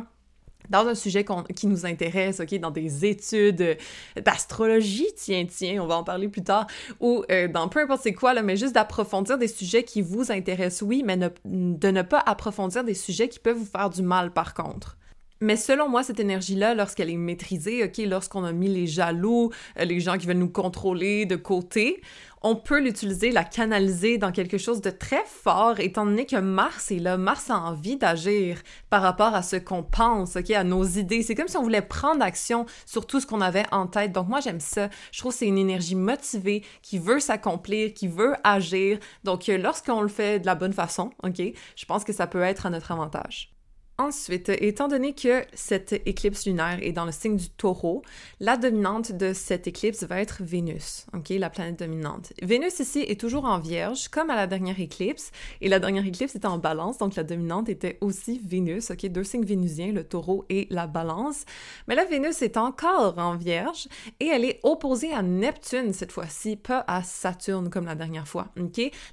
dans 0.71 0.87
un 0.87 0.95
sujet 0.95 1.25
qui 1.55 1.67
nous 1.67 1.85
intéresse, 1.85 2.41
OK, 2.41 2.55
dans 2.59 2.71
des 2.71 3.05
études 3.05 3.77
d'astrologie, 4.25 5.09
tiens, 5.17 5.45
tiens, 5.47 5.83
on 5.83 5.87
va 5.87 5.97
en 5.97 6.05
parler 6.05 6.29
plus 6.29 6.43
tard, 6.43 6.67
ou 7.01 7.25
euh, 7.31 7.49
dans 7.49 7.69
peu 7.69 7.81
importe 7.81 8.03
c'est 8.03 8.13
quoi, 8.13 8.35
là, 8.35 8.43
mais 8.43 8.57
juste 8.57 8.75
d'approfondir 8.75 9.37
des 9.37 9.49
sujets 9.49 9.83
qui 9.83 10.01
vous 10.01 10.33
intéressent, 10.33 10.83
oui, 10.83 11.03
mais 11.05 11.17
de 11.17 11.91
ne 11.91 12.03
pas 12.03 12.23
approfondir 12.25 12.85
des 12.85 12.95
sujets 12.95 13.29
qui 13.29 13.39
peuvent 13.39 13.57
vous 13.57 13.65
faire 13.65 13.91
du 13.91 14.03
mal, 14.03 14.33
par 14.33 14.55
contre. 14.55 14.97
Mais 15.43 15.57
selon 15.57 15.89
moi, 15.89 16.03
cette 16.03 16.21
énergie-là, 16.21 16.75
lorsqu'elle 16.75 17.09
est 17.09 17.17
maîtrisée, 17.17 17.83
OK, 17.83 17.97
lorsqu'on 18.07 18.45
a 18.45 18.53
mis 18.53 18.69
les 18.69 18.87
jaloux, 18.87 19.51
euh, 19.79 19.85
les 19.85 19.99
gens 19.99 20.19
qui 20.19 20.27
veulent 20.27 20.37
nous 20.37 20.51
contrôler 20.51 21.25
de 21.25 21.37
côté, 21.37 22.03
on 22.43 22.57
peut 22.57 22.79
l'utiliser, 22.79 23.31
la 23.31 23.45
canaliser 23.45 24.19
dans 24.19 24.33
quelque 24.33 24.59
chose 24.59 24.83
de 24.83 24.91
très 24.91 25.25
fort, 25.25 25.81
étant 25.81 26.05
donné 26.05 26.27
que 26.27 26.37
Mars 26.37 26.91
est 26.91 26.99
là. 26.99 27.17
Mars 27.17 27.49
a 27.49 27.59
envie 27.59 27.97
d'agir 27.97 28.61
par 28.91 29.01
rapport 29.01 29.35
à 29.35 29.43
ce 29.43 29.57
qu'on 29.57 29.83
pense, 29.83 30.37
OK, 30.37 30.51
à 30.51 30.63
nos 30.63 30.85
idées. 30.85 31.23
C'est 31.23 31.35
comme 31.35 31.49
si 31.49 31.57
on 31.57 31.63
voulait 31.63 31.81
prendre 31.81 32.23
action 32.23 32.67
sur 32.85 33.07
tout 33.07 33.19
ce 33.19 33.27
qu'on 33.27 33.41
avait 33.41 33.67
en 33.73 33.87
tête. 33.87 34.13
Donc 34.13 34.29
moi, 34.29 34.41
j'aime 34.41 34.61
ça. 34.61 34.91
Je 35.11 35.21
trouve 35.21 35.33
que 35.33 35.39
c'est 35.39 35.47
une 35.47 35.59
énergie 35.59 35.95
motivée 35.95 36.65
qui 36.83 36.99
veut 36.99 37.21
s'accomplir, 37.21 37.95
qui 37.95 38.09
veut 38.09 38.35
agir. 38.45 38.99
Donc 39.25 39.49
euh, 39.49 39.57
lorsqu'on 39.57 40.03
le 40.03 40.09
fait 40.09 40.39
de 40.39 40.45
la 40.45 40.55
bonne 40.55 40.75
façon, 40.75 41.13
OK, 41.23 41.41
je 41.77 41.85
pense 41.87 42.05
que 42.05 42.13
ça 42.13 42.27
peut 42.27 42.43
être 42.43 42.67
à 42.67 42.71
notre 42.71 42.93
avantage. 42.93 43.55
Ensuite, 44.01 44.49
étant 44.49 44.89
donné 44.89 45.13
que 45.13 45.45
cette 45.53 45.93
éclipse 46.07 46.47
lunaire 46.47 46.79
est 46.81 46.93
dans 46.93 47.05
le 47.05 47.13
signe 47.13 47.37
du 47.37 47.51
taureau, 47.51 48.01
la 48.41 48.57
dominante 48.57 49.13
de 49.13 49.35
cette 49.35 49.67
éclipse 49.67 50.05
va 50.05 50.23
être 50.23 50.39
Vénus, 50.43 51.05
ok, 51.13 51.29
la 51.29 51.51
planète 51.51 51.79
dominante. 51.79 52.33
Vénus 52.41 52.79
ici 52.79 53.01
est 53.01 53.21
toujours 53.21 53.45
en 53.45 53.59
vierge, 53.59 54.09
comme 54.09 54.31
à 54.31 54.37
la 54.37 54.47
dernière 54.47 54.81
éclipse, 54.81 55.33
et 55.61 55.69
la 55.69 55.79
dernière 55.79 56.07
éclipse 56.07 56.35
était 56.35 56.47
en 56.47 56.57
balance, 56.57 56.97
donc 56.97 57.15
la 57.15 57.25
dominante 57.25 57.69
était 57.69 57.99
aussi 58.01 58.41
Vénus, 58.43 58.91
ok, 58.91 59.05
deux 59.09 59.23
signes 59.23 59.45
vénusiens, 59.45 59.93
le 59.93 60.03
taureau 60.03 60.47
et 60.49 60.67
la 60.71 60.87
balance. 60.87 61.45
Mais 61.87 61.95
la 61.95 62.07
Vénus 62.07 62.41
est 62.41 62.57
encore 62.57 63.19
en 63.19 63.37
vierge, 63.37 63.87
et 64.19 64.29
elle 64.29 64.47
est 64.47 64.61
opposée 64.63 65.13
à 65.13 65.21
Neptune 65.21 65.93
cette 65.93 66.13
fois-ci, 66.13 66.57
pas 66.57 66.87
à 66.87 67.03
Saturne 67.03 67.69
comme 67.69 67.85
la 67.85 67.97
dernière 67.97 68.27
fois. 68.27 68.49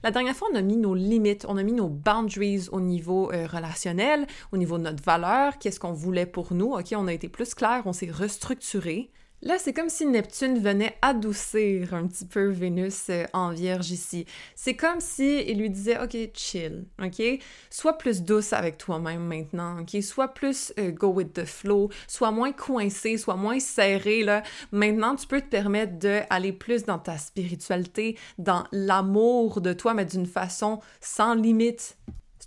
La 0.02 0.12
dernière 0.12 0.36
fois, 0.38 0.48
on 0.54 0.56
a 0.56 0.62
mis 0.62 0.78
nos 0.78 0.96
limites, 0.96 1.46
on 1.50 1.58
a 1.58 1.64
mis 1.64 1.74
nos 1.74 1.90
boundaries 1.90 2.70
au 2.72 2.80
niveau 2.80 3.30
euh, 3.34 3.48
relationnel, 3.48 4.26
au 4.54 4.58
niveau 4.58 4.77
notre 4.80 5.04
valeur, 5.04 5.58
qu'est-ce 5.58 5.80
qu'on 5.80 5.94
voulait 5.94 6.26
pour 6.26 6.54
nous? 6.54 6.74
OK, 6.74 6.94
on 6.96 7.08
a 7.08 7.14
été 7.14 7.30
plus 7.30 7.54
clair, 7.54 7.84
on 7.86 7.94
s'est 7.94 8.12
restructuré. 8.12 9.12
Là, 9.44 9.60
c'est 9.60 9.72
comme 9.72 9.90
si 9.90 10.08
Neptune 10.08 10.58
venait 10.58 10.98
adoucir 11.04 11.94
un 11.94 12.08
petit 12.08 12.26
peu 12.26 12.48
Vénus 12.48 13.06
euh, 13.12 13.26
en 13.34 13.52
Vierge 13.52 13.92
ici. 13.92 14.26
C'est 14.56 14.76
comme 14.76 15.00
si 15.00 15.44
il 15.48 15.60
lui 15.60 15.70
disait 15.70 16.02
OK, 16.02 16.18
chill, 16.34 16.88
OK? 17.00 17.22
Sois 17.70 18.00
plus 18.00 18.24
douce 18.24 18.52
avec 18.52 18.80
toi-même 18.80 19.22
maintenant, 19.22 19.82
OK? 19.82 20.02
Sois 20.02 20.30
plus 20.30 20.74
euh, 20.80 20.90
go 20.90 21.10
with 21.10 21.34
the 21.34 21.46
flow, 21.46 21.92
sois 22.08 22.32
moins 22.32 22.52
coincé, 22.52 23.18
sois 23.18 23.36
moins 23.36 23.60
serré 23.60 24.24
là. 24.24 24.42
Maintenant, 24.72 25.16
tu 25.16 25.28
peux 25.28 25.42
te 25.42 25.50
permettre 25.50 26.00
d'aller 26.00 26.52
plus 26.52 26.86
dans 26.86 26.98
ta 26.98 27.20
spiritualité, 27.20 28.18
dans 28.40 28.64
l'amour 28.72 29.62
de 29.62 29.72
toi 29.72 29.94
mais 29.94 30.06
d'une 30.06 30.26
façon 30.26 30.80
sans 31.00 31.36
limite 31.36 31.96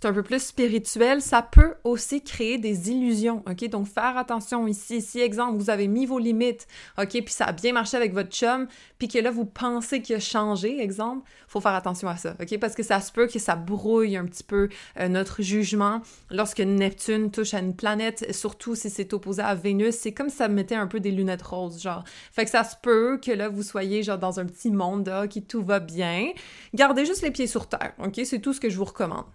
c'est 0.01 0.07
un 0.07 0.13
peu 0.13 0.23
plus 0.23 0.41
spirituel, 0.41 1.21
ça 1.21 1.43
peut 1.43 1.75
aussi 1.83 2.23
créer 2.23 2.57
des 2.57 2.89
illusions, 2.89 3.43
OK? 3.47 3.69
Donc, 3.69 3.85
faire 3.85 4.17
attention 4.17 4.65
ici. 4.65 4.99
Si, 4.99 5.19
exemple, 5.19 5.59
vous 5.59 5.69
avez 5.69 5.87
mis 5.87 6.07
vos 6.07 6.17
limites, 6.17 6.65
OK, 6.97 7.09
puis 7.09 7.25
ça 7.27 7.45
a 7.45 7.51
bien 7.51 7.71
marché 7.71 7.97
avec 7.97 8.11
votre 8.11 8.31
chum, 8.31 8.67
puis 8.97 9.07
que 9.07 9.19
là, 9.19 9.29
vous 9.29 9.45
pensez 9.45 10.01
qu'il 10.01 10.15
a 10.15 10.19
changé, 10.19 10.81
exemple, 10.81 11.29
faut 11.47 11.61
faire 11.61 11.75
attention 11.75 12.07
à 12.07 12.17
ça, 12.17 12.35
OK? 12.41 12.59
Parce 12.59 12.73
que 12.73 12.81
ça 12.81 12.99
se 12.99 13.11
peut 13.11 13.27
que 13.27 13.37
ça 13.37 13.55
brouille 13.55 14.17
un 14.17 14.25
petit 14.25 14.41
peu 14.43 14.69
euh, 14.99 15.07
notre 15.07 15.43
jugement 15.43 16.01
lorsque 16.31 16.61
Neptune 16.61 17.29
touche 17.29 17.53
à 17.53 17.59
une 17.59 17.75
planète, 17.75 18.33
surtout 18.33 18.73
si 18.73 18.89
c'est 18.89 19.13
opposé 19.13 19.43
à 19.43 19.53
Vénus. 19.53 19.93
C'est 19.93 20.13
comme 20.13 20.29
si 20.29 20.37
ça 20.37 20.47
mettait 20.47 20.73
un 20.73 20.87
peu 20.87 20.99
des 20.99 21.11
lunettes 21.11 21.43
roses, 21.43 21.79
genre. 21.79 22.03
Fait 22.31 22.45
que 22.45 22.49
ça 22.49 22.63
se 22.63 22.75
peut 22.81 23.19
que 23.23 23.31
là, 23.31 23.49
vous 23.49 23.61
soyez, 23.61 24.01
genre, 24.01 24.17
dans 24.17 24.39
un 24.39 24.47
petit 24.47 24.71
monde, 24.71 25.07
là, 25.07 25.27
qui 25.27 25.43
tout 25.43 25.61
va 25.61 25.79
bien. 25.79 26.31
Gardez 26.73 27.05
juste 27.05 27.21
les 27.21 27.29
pieds 27.29 27.45
sur 27.45 27.67
terre, 27.67 27.93
OK? 27.99 28.19
C'est 28.25 28.39
tout 28.39 28.53
ce 28.53 28.59
que 28.59 28.71
je 28.71 28.77
vous 28.77 28.85
recommande. 28.85 29.25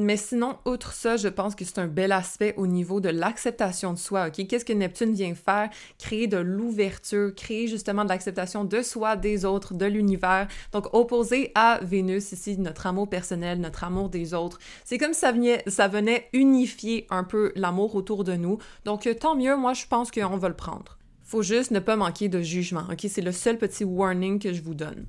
Mais 0.00 0.16
sinon, 0.16 0.58
outre 0.64 0.92
ça, 0.92 1.16
je 1.16 1.26
pense 1.26 1.56
que 1.56 1.64
c'est 1.64 1.80
un 1.80 1.88
bel 1.88 2.12
aspect 2.12 2.54
au 2.56 2.68
niveau 2.68 3.00
de 3.00 3.08
l'acceptation 3.08 3.92
de 3.92 3.98
soi, 3.98 4.28
OK? 4.28 4.46
Qu'est-ce 4.46 4.64
que 4.64 4.72
Neptune 4.72 5.12
vient 5.12 5.34
faire? 5.34 5.70
Créer 5.98 6.28
de 6.28 6.36
l'ouverture, 6.36 7.34
créer 7.34 7.66
justement 7.66 8.04
de 8.04 8.08
l'acceptation 8.08 8.64
de 8.64 8.80
soi, 8.82 9.16
des 9.16 9.44
autres, 9.44 9.74
de 9.74 9.86
l'univers. 9.86 10.46
Donc, 10.70 10.94
opposé 10.94 11.50
à 11.56 11.80
Vénus, 11.82 12.30
ici, 12.30 12.56
notre 12.58 12.86
amour 12.86 13.10
personnel, 13.10 13.60
notre 13.60 13.82
amour 13.82 14.08
des 14.08 14.34
autres. 14.34 14.60
C'est 14.84 14.98
comme 14.98 15.14
ça 15.14 15.32
venait, 15.32 15.64
ça 15.66 15.88
venait 15.88 16.28
unifier 16.32 17.08
un 17.10 17.24
peu 17.24 17.50
l'amour 17.56 17.96
autour 17.96 18.22
de 18.22 18.34
nous. 18.34 18.58
Donc, 18.84 19.08
tant 19.18 19.34
mieux, 19.34 19.56
moi, 19.56 19.74
je 19.74 19.86
pense 19.86 20.12
qu'on 20.12 20.36
va 20.36 20.48
le 20.48 20.54
prendre. 20.54 20.96
Faut 21.24 21.42
juste 21.42 21.72
ne 21.72 21.80
pas 21.80 21.96
manquer 21.96 22.28
de 22.28 22.40
jugement, 22.40 22.84
OK? 22.88 23.04
C'est 23.08 23.20
le 23.20 23.32
seul 23.32 23.58
petit 23.58 23.82
warning 23.82 24.38
que 24.38 24.52
je 24.52 24.62
vous 24.62 24.74
donne. 24.74 25.06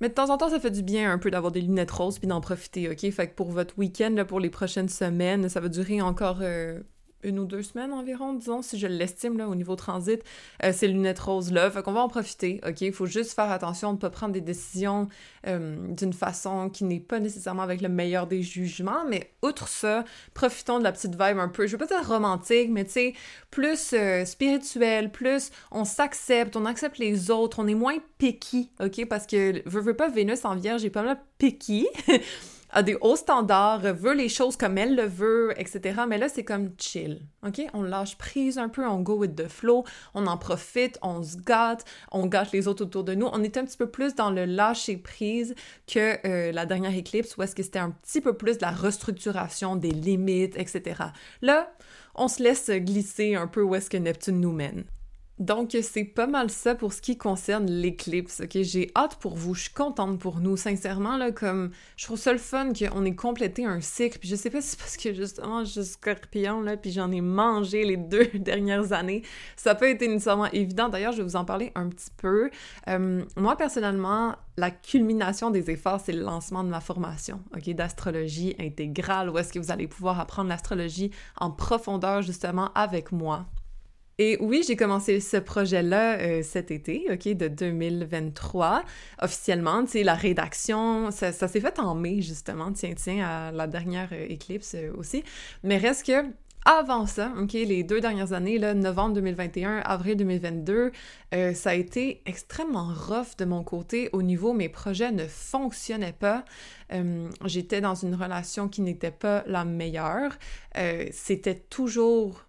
Mais 0.00 0.08
de 0.08 0.14
temps 0.14 0.30
en 0.30 0.38
temps, 0.38 0.48
ça 0.48 0.58
fait 0.60 0.70
du 0.70 0.82
bien 0.82 1.12
un 1.12 1.18
peu 1.18 1.30
d'avoir 1.30 1.52
des 1.52 1.60
lunettes 1.60 1.90
roses 1.90 2.18
puis 2.18 2.26
d'en 2.28 2.40
profiter, 2.40 2.88
ok? 2.88 3.10
Fait 3.10 3.28
que 3.28 3.34
pour 3.34 3.50
votre 3.50 3.78
week-end, 3.78 4.24
pour 4.26 4.40
les 4.40 4.50
prochaines 4.50 4.88
semaines, 4.88 5.48
ça 5.48 5.60
va 5.60 5.68
durer 5.68 6.00
encore 6.00 6.38
euh, 6.40 6.80
une 7.22 7.38
ou 7.38 7.44
deux 7.44 7.62
semaines 7.62 7.92
environ, 7.92 8.34
disons, 8.34 8.62
si 8.62 8.78
je 8.78 8.86
l'estime 8.86 9.36
là, 9.38 9.48
au 9.48 9.54
niveau 9.54 9.76
transit, 9.76 10.22
euh, 10.64 10.72
ces 10.72 10.88
lunettes 10.88 11.18
roses-là. 11.18 11.70
Fait 11.70 11.82
qu'on 11.82 11.92
va 11.92 12.00
en 12.00 12.08
profiter, 12.08 12.60
OK? 12.66 12.80
Il 12.80 12.92
faut 12.92 13.06
juste 13.06 13.32
faire 13.32 13.50
attention 13.50 13.90
de 13.90 13.96
ne 13.96 14.00
pas 14.00 14.10
prendre 14.10 14.32
des 14.32 14.40
décisions 14.40 15.08
euh, 15.46 15.76
d'une 15.88 16.12
façon 16.12 16.70
qui 16.70 16.84
n'est 16.84 17.00
pas 17.00 17.20
nécessairement 17.20 17.62
avec 17.62 17.80
le 17.80 17.88
meilleur 17.88 18.26
des 18.26 18.42
jugements, 18.42 19.04
mais 19.08 19.32
outre 19.42 19.68
ça, 19.68 20.04
profitons 20.34 20.78
de 20.78 20.84
la 20.84 20.92
petite 20.92 21.12
vibe 21.12 21.38
un 21.38 21.48
peu, 21.48 21.66
je 21.66 21.72
veux 21.72 21.78
pas 21.78 21.86
dire 21.86 22.06
romantique, 22.06 22.70
mais 22.70 22.84
tu 22.84 22.92
sais, 22.92 23.14
plus 23.50 23.92
euh, 23.92 24.24
spirituel, 24.24 25.10
plus 25.10 25.50
on 25.70 25.84
s'accepte, 25.84 26.56
on 26.56 26.64
accepte 26.64 26.98
les 26.98 27.30
autres, 27.30 27.58
on 27.58 27.66
est 27.66 27.74
moins 27.74 27.96
picky, 28.18 28.70
OK? 28.80 29.06
Parce 29.08 29.26
que, 29.26 29.62
veux, 29.68 29.80
veux 29.80 29.96
pas, 29.96 30.08
Vénus 30.08 30.44
en 30.44 30.54
vierge 30.54 30.84
est 30.84 30.90
pas 30.90 31.02
mal 31.02 31.20
picky. 31.38 31.86
a 32.72 32.82
des 32.82 32.96
hauts 33.00 33.16
standards, 33.16 33.80
veut 33.80 34.14
les 34.14 34.28
choses 34.28 34.56
comme 34.56 34.78
elle 34.78 34.94
le 34.94 35.06
veut, 35.06 35.52
etc. 35.56 36.02
Mais 36.08 36.18
là, 36.18 36.28
c'est 36.28 36.44
comme 36.44 36.70
chill, 36.78 37.22
OK? 37.46 37.60
On 37.72 37.82
lâche 37.82 38.16
prise 38.16 38.58
un 38.58 38.68
peu, 38.68 38.86
on 38.86 39.00
go 39.00 39.14
with 39.14 39.36
the 39.36 39.48
flow, 39.48 39.84
on 40.14 40.26
en 40.26 40.36
profite, 40.36 40.98
on 41.02 41.22
se 41.22 41.36
gâte, 41.36 41.84
on 42.12 42.26
gâte 42.26 42.52
les 42.52 42.68
autres 42.68 42.84
autour 42.84 43.04
de 43.04 43.14
nous. 43.14 43.28
On 43.32 43.42
est 43.42 43.56
un 43.56 43.64
petit 43.64 43.76
peu 43.76 43.88
plus 43.88 44.14
dans 44.14 44.30
le 44.30 44.44
lâcher 44.44 44.96
prise 44.96 45.54
que 45.86 46.18
euh, 46.26 46.52
la 46.52 46.66
dernière 46.66 46.94
éclipse 46.94 47.36
où 47.36 47.42
est-ce 47.42 47.54
que 47.54 47.62
c'était 47.62 47.78
un 47.78 47.90
petit 47.90 48.20
peu 48.20 48.34
plus 48.34 48.58
de 48.58 48.62
la 48.62 48.70
restructuration 48.70 49.76
des 49.76 49.90
limites, 49.90 50.56
etc. 50.56 51.02
Là, 51.42 51.72
on 52.14 52.28
se 52.28 52.42
laisse 52.42 52.70
glisser 52.70 53.34
un 53.34 53.46
peu 53.46 53.62
où 53.62 53.74
est-ce 53.74 53.90
que 53.90 53.96
Neptune 53.96 54.40
nous 54.40 54.52
mène. 54.52 54.84
Donc, 55.40 55.74
c'est 55.80 56.04
pas 56.04 56.26
mal 56.26 56.50
ça 56.50 56.74
pour 56.74 56.92
ce 56.92 57.00
qui 57.00 57.16
concerne 57.16 57.64
l'éclipse, 57.64 58.42
ok? 58.42 58.58
J'ai 58.60 58.90
hâte 58.94 59.16
pour 59.16 59.36
vous, 59.36 59.54
je 59.54 59.62
suis 59.62 59.72
contente 59.72 60.18
pour 60.18 60.38
nous, 60.38 60.58
sincèrement, 60.58 61.16
là, 61.16 61.32
comme, 61.32 61.70
je 61.96 62.04
trouve 62.04 62.18
ça 62.18 62.32
le 62.32 62.38
fun 62.38 62.74
qu'on 62.74 63.06
ait 63.06 63.14
complété 63.14 63.64
un 63.64 63.80
cycle, 63.80 64.18
puis 64.18 64.28
je 64.28 64.36
sais 64.36 64.50
pas 64.50 64.60
si 64.60 64.68
c'est 64.68 64.78
parce 64.78 64.98
que, 64.98 65.14
justement, 65.14 65.64
je 65.64 65.80
suis 65.80 65.92
scorpion, 65.92 66.60
là, 66.60 66.76
puis 66.76 66.92
j'en 66.92 67.10
ai 67.10 67.22
mangé 67.22 67.84
les 67.84 67.96
deux 67.96 68.26
dernières 68.34 68.92
années, 68.92 69.22
ça 69.56 69.74
peut 69.74 69.88
être 69.88 70.02
nécessairement 70.02 70.50
évident, 70.52 70.90
d'ailleurs, 70.90 71.12
je 71.12 71.18
vais 71.18 71.24
vous 71.24 71.36
en 71.36 71.46
parler 71.46 71.72
un 71.74 71.88
petit 71.88 72.10
peu. 72.18 72.50
Euh, 72.88 73.24
moi, 73.36 73.56
personnellement, 73.56 74.36
la 74.58 74.70
culmination 74.70 75.50
des 75.50 75.70
efforts, 75.70 76.02
c'est 76.04 76.12
le 76.12 76.22
lancement 76.22 76.64
de 76.64 76.68
ma 76.68 76.82
formation, 76.82 77.40
ok, 77.56 77.70
d'astrologie 77.70 78.54
intégrale, 78.60 79.30
où 79.30 79.38
est-ce 79.38 79.54
que 79.54 79.58
vous 79.58 79.70
allez 79.70 79.86
pouvoir 79.86 80.20
apprendre 80.20 80.50
l'astrologie 80.50 81.10
en 81.38 81.50
profondeur, 81.50 82.20
justement, 82.20 82.70
avec 82.74 83.10
moi. 83.10 83.46
Et 84.22 84.36
oui, 84.38 84.62
j'ai 84.66 84.76
commencé 84.76 85.18
ce 85.18 85.38
projet-là 85.38 86.18
euh, 86.18 86.42
cet 86.42 86.70
été, 86.70 87.06
OK, 87.10 87.26
de 87.26 87.48
2023, 87.48 88.82
officiellement. 89.22 89.82
Tu 89.86 89.92
sais, 89.92 90.02
la 90.02 90.12
rédaction, 90.12 91.10
ça, 91.10 91.32
s'est 91.32 91.60
fait 91.60 91.78
en 91.78 91.94
mai, 91.94 92.20
justement, 92.20 92.70
tiens, 92.70 92.92
tiens, 92.94 93.26
à 93.26 93.50
la 93.50 93.66
dernière 93.66 94.10
euh, 94.12 94.26
éclipse 94.28 94.74
euh, 94.74 94.92
aussi. 94.94 95.24
Mais 95.62 95.78
reste 95.78 96.04
que, 96.06 96.26
avant 96.66 97.06
ça, 97.06 97.32
OK, 97.40 97.54
les 97.54 97.82
deux 97.82 98.02
dernières 98.02 98.34
années, 98.34 98.58
là, 98.58 98.74
novembre 98.74 99.14
2021, 99.14 99.78
avril 99.78 100.18
2022, 100.18 100.92
ça 101.54 101.70
a 101.70 101.74
été 101.74 102.20
extrêmement 102.26 102.92
rough 102.92 103.38
de 103.38 103.46
mon 103.46 103.64
côté 103.64 104.10
au 104.12 104.20
niveau 104.20 104.52
mes 104.52 104.68
projets 104.68 105.12
ne 105.12 105.26
fonctionnaient 105.26 106.12
pas. 106.12 106.44
J'étais 107.46 107.80
dans 107.80 107.94
une 107.94 108.14
relation 108.14 108.68
qui 108.68 108.82
n'était 108.82 109.10
pas 109.10 109.42
la 109.46 109.64
meilleure. 109.64 110.38
C'était 111.12 111.54
toujours 111.54 112.44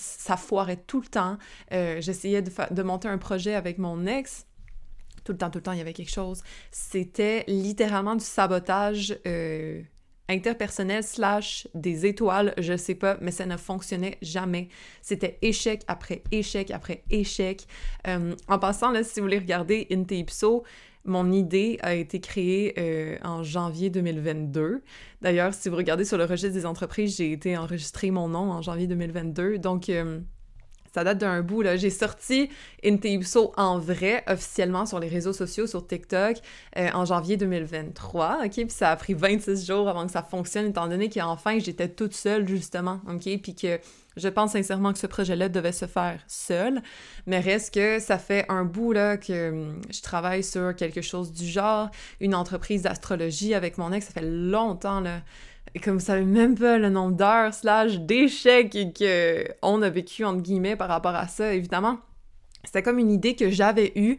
ça 0.00 0.36
foirait 0.36 0.82
tout 0.86 1.00
le 1.00 1.06
temps. 1.06 1.38
Euh, 1.72 2.00
j'essayais 2.00 2.42
de, 2.42 2.82
monter 2.82 3.08
un 3.08 3.18
projet 3.18 3.54
avec 3.54 3.78
mon 3.78 4.06
ex. 4.06 4.46
Tout 5.24 5.32
le 5.32 5.38
temps, 5.38 5.50
tout 5.50 5.58
le 5.58 5.62
temps, 5.62 5.72
il 5.72 5.78
y 5.78 5.82
avait 5.82 5.92
quelque 5.92 6.10
chose. 6.10 6.42
C'était 6.70 7.44
littéralement 7.46 8.16
du 8.16 8.24
sabotage 8.24 9.16
euh, 9.26 9.82
interpersonnel 10.28 11.02
slash 11.02 11.68
des 11.74 12.06
étoiles, 12.06 12.54
je 12.56 12.76
sais 12.76 12.94
pas, 12.94 13.18
mais 13.20 13.30
ça 13.30 13.44
ne 13.44 13.56
fonctionnait 13.56 14.16
jamais. 14.22 14.68
C'était 15.02 15.38
échec 15.42 15.82
après 15.88 16.22
échec 16.30 16.70
après 16.70 17.02
échec. 17.10 17.66
Euh, 18.06 18.34
en 18.48 18.58
passant, 18.58 18.92
si 19.02 19.20
vous 19.20 19.26
voulez 19.26 19.38
regarder 19.38 19.86
Inte 19.90 20.12
Ipso, 20.12 20.64
mon 21.04 21.32
idée 21.32 21.78
a 21.82 21.94
été 21.94 22.20
créée 22.20 22.74
euh, 22.78 23.16
en 23.22 23.42
janvier 23.42 23.90
2022. 23.90 24.82
D'ailleurs, 25.22 25.54
si 25.54 25.68
vous 25.68 25.76
regardez 25.76 26.04
sur 26.04 26.18
le 26.18 26.24
registre 26.24 26.54
des 26.54 26.66
entreprises, 26.66 27.16
j'ai 27.16 27.32
été 27.32 27.56
enregistrer 27.56 28.10
mon 28.10 28.28
nom 28.28 28.50
en 28.50 28.62
janvier 28.62 28.86
2022. 28.86 29.58
Donc, 29.58 29.88
euh, 29.88 30.20
ça 30.92 31.04
date 31.04 31.18
d'un 31.18 31.42
bout, 31.42 31.62
là. 31.62 31.76
J'ai 31.76 31.90
sorti 31.90 32.50
Inteuso 32.84 33.52
en 33.56 33.78
vrai, 33.78 34.24
officiellement, 34.26 34.86
sur 34.86 34.98
les 34.98 35.08
réseaux 35.08 35.32
sociaux, 35.32 35.66
sur 35.66 35.86
TikTok, 35.86 36.36
euh, 36.76 36.88
en 36.94 37.04
janvier 37.04 37.36
2023, 37.36 38.40
OK? 38.44 38.52
Puis 38.52 38.70
ça 38.70 38.90
a 38.90 38.96
pris 38.96 39.14
26 39.14 39.66
jours 39.66 39.88
avant 39.88 40.06
que 40.06 40.12
ça 40.12 40.22
fonctionne, 40.22 40.66
étant 40.66 40.88
donné 40.88 41.08
qu'enfin, 41.08 41.58
j'étais 41.58 41.88
toute 41.88 42.14
seule, 42.14 42.46
justement, 42.48 43.00
OK? 43.08 43.40
Puis 43.40 43.54
que 43.54 43.78
je 44.16 44.28
pense 44.28 44.52
sincèrement 44.52 44.92
que 44.92 44.98
ce 44.98 45.06
projet-là 45.06 45.48
devait 45.48 45.72
se 45.72 45.86
faire 45.86 46.20
seul, 46.26 46.82
mais 47.26 47.40
reste 47.40 47.74
que 47.74 47.98
ça 48.00 48.18
fait 48.18 48.44
un 48.48 48.64
bout 48.64 48.92
là 48.92 49.16
que 49.16 49.50
hum, 49.50 49.80
je 49.90 50.02
travaille 50.02 50.42
sur 50.42 50.74
quelque 50.74 51.02
chose 51.02 51.32
du 51.32 51.46
genre, 51.46 51.90
une 52.20 52.34
entreprise 52.34 52.82
d'astrologie 52.82 53.54
avec 53.54 53.78
mon 53.78 53.92
ex, 53.92 54.06
ça 54.06 54.12
fait 54.12 54.26
longtemps 54.26 55.00
là. 55.00 55.20
Comme 55.78 55.94
vous 55.94 56.04
savez 56.04 56.24
même 56.24 56.56
pas 56.58 56.78
le 56.78 56.90
nombre 56.90 57.16
d'heures 57.16 57.54
slash 57.54 57.98
d'échecs 58.00 58.76
qu'on 58.98 59.82
a 59.82 59.90
vécu 59.90 60.24
entre 60.24 60.42
guillemets 60.42 60.76
par 60.76 60.88
rapport 60.88 61.14
à 61.14 61.28
ça, 61.28 61.54
évidemment. 61.54 61.98
C'était 62.64 62.82
comme 62.82 62.98
une 62.98 63.10
idée 63.10 63.36
que 63.36 63.50
j'avais 63.50 63.92
eue 63.94 64.18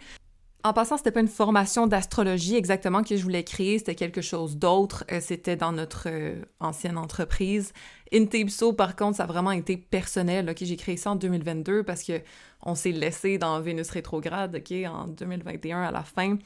En 0.64 0.74
passant, 0.74 0.98
c'était 0.98 1.12
pas 1.12 1.20
une 1.20 1.28
formation 1.28 1.88
d'astrologie 1.88 2.56
exactement 2.56 3.04
que 3.04 3.18
je 3.18 3.24
voulais 3.24 3.44
créer, 3.44 3.80
c'était 3.80 3.96
quelque 3.96 4.22
chose 4.22 4.58
d'autre. 4.58 5.04
Euh, 5.12 5.20
c'était 5.20 5.56
dans 5.56 5.72
notre 5.72 6.08
euh, 6.08 6.42
ancienne 6.60 6.98
entreprise. 6.98 7.74
Intipso, 8.14 8.72
par 8.74 8.96
contre, 8.96 9.18
ça 9.18 9.24
a 9.24 9.28
vraiment 9.28 9.52
été 9.52 9.76
personnel. 9.78 10.50
Ok, 10.50 10.58
j'ai 10.62 10.78
créé 10.78 10.98
ça 10.98 11.12
en 11.12 11.16
2022 11.16 11.84
parce 11.84 12.04
que 12.04 12.22
on 12.64 12.76
s'est 12.76 12.92
laissé 12.92 13.38
dans 13.38 13.60
Vénus 13.60 13.90
rétrograde, 13.90 14.56
ok, 14.56 14.74
en 14.88 15.08
2021 15.08 15.82
à 15.82 15.92
la 15.92 16.04
fin. 16.04 16.38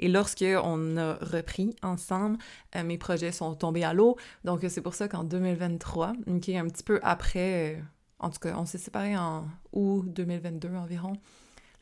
Et 0.00 0.08
lorsque 0.08 0.44
on 0.64 0.96
a 0.96 1.14
repris 1.14 1.76
ensemble, 1.82 2.38
euh, 2.74 2.82
mes 2.82 2.98
projets 2.98 3.30
sont 3.30 3.54
tombés 3.54 3.84
à 3.84 3.92
l'eau. 3.92 4.16
Donc 4.44 4.64
c'est 4.68 4.80
pour 4.80 4.94
ça 4.94 5.06
qu'en 5.06 5.22
2023, 5.22 6.14
ok, 6.26 6.48
un 6.48 6.66
petit 6.66 6.82
peu 6.82 6.98
après, 7.02 7.80
en 8.18 8.30
tout 8.30 8.40
cas, 8.40 8.54
on 8.56 8.66
s'est 8.66 8.78
séparés 8.78 9.16
en 9.16 9.44
août 9.72 10.04
2022 10.08 10.68
environ 10.74 11.12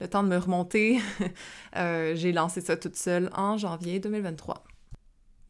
le 0.00 0.09
temps 0.09 0.22
de 0.22 0.28
me 0.28 0.37
remonter, 0.37 1.00
euh, 1.76 2.14
j'ai 2.14 2.33
lancé 2.33 2.61
ça 2.61 2.76
toute 2.76 2.96
seule 2.96 3.31
en 3.35 3.57
janvier 3.57 3.98
2023. 3.98 4.62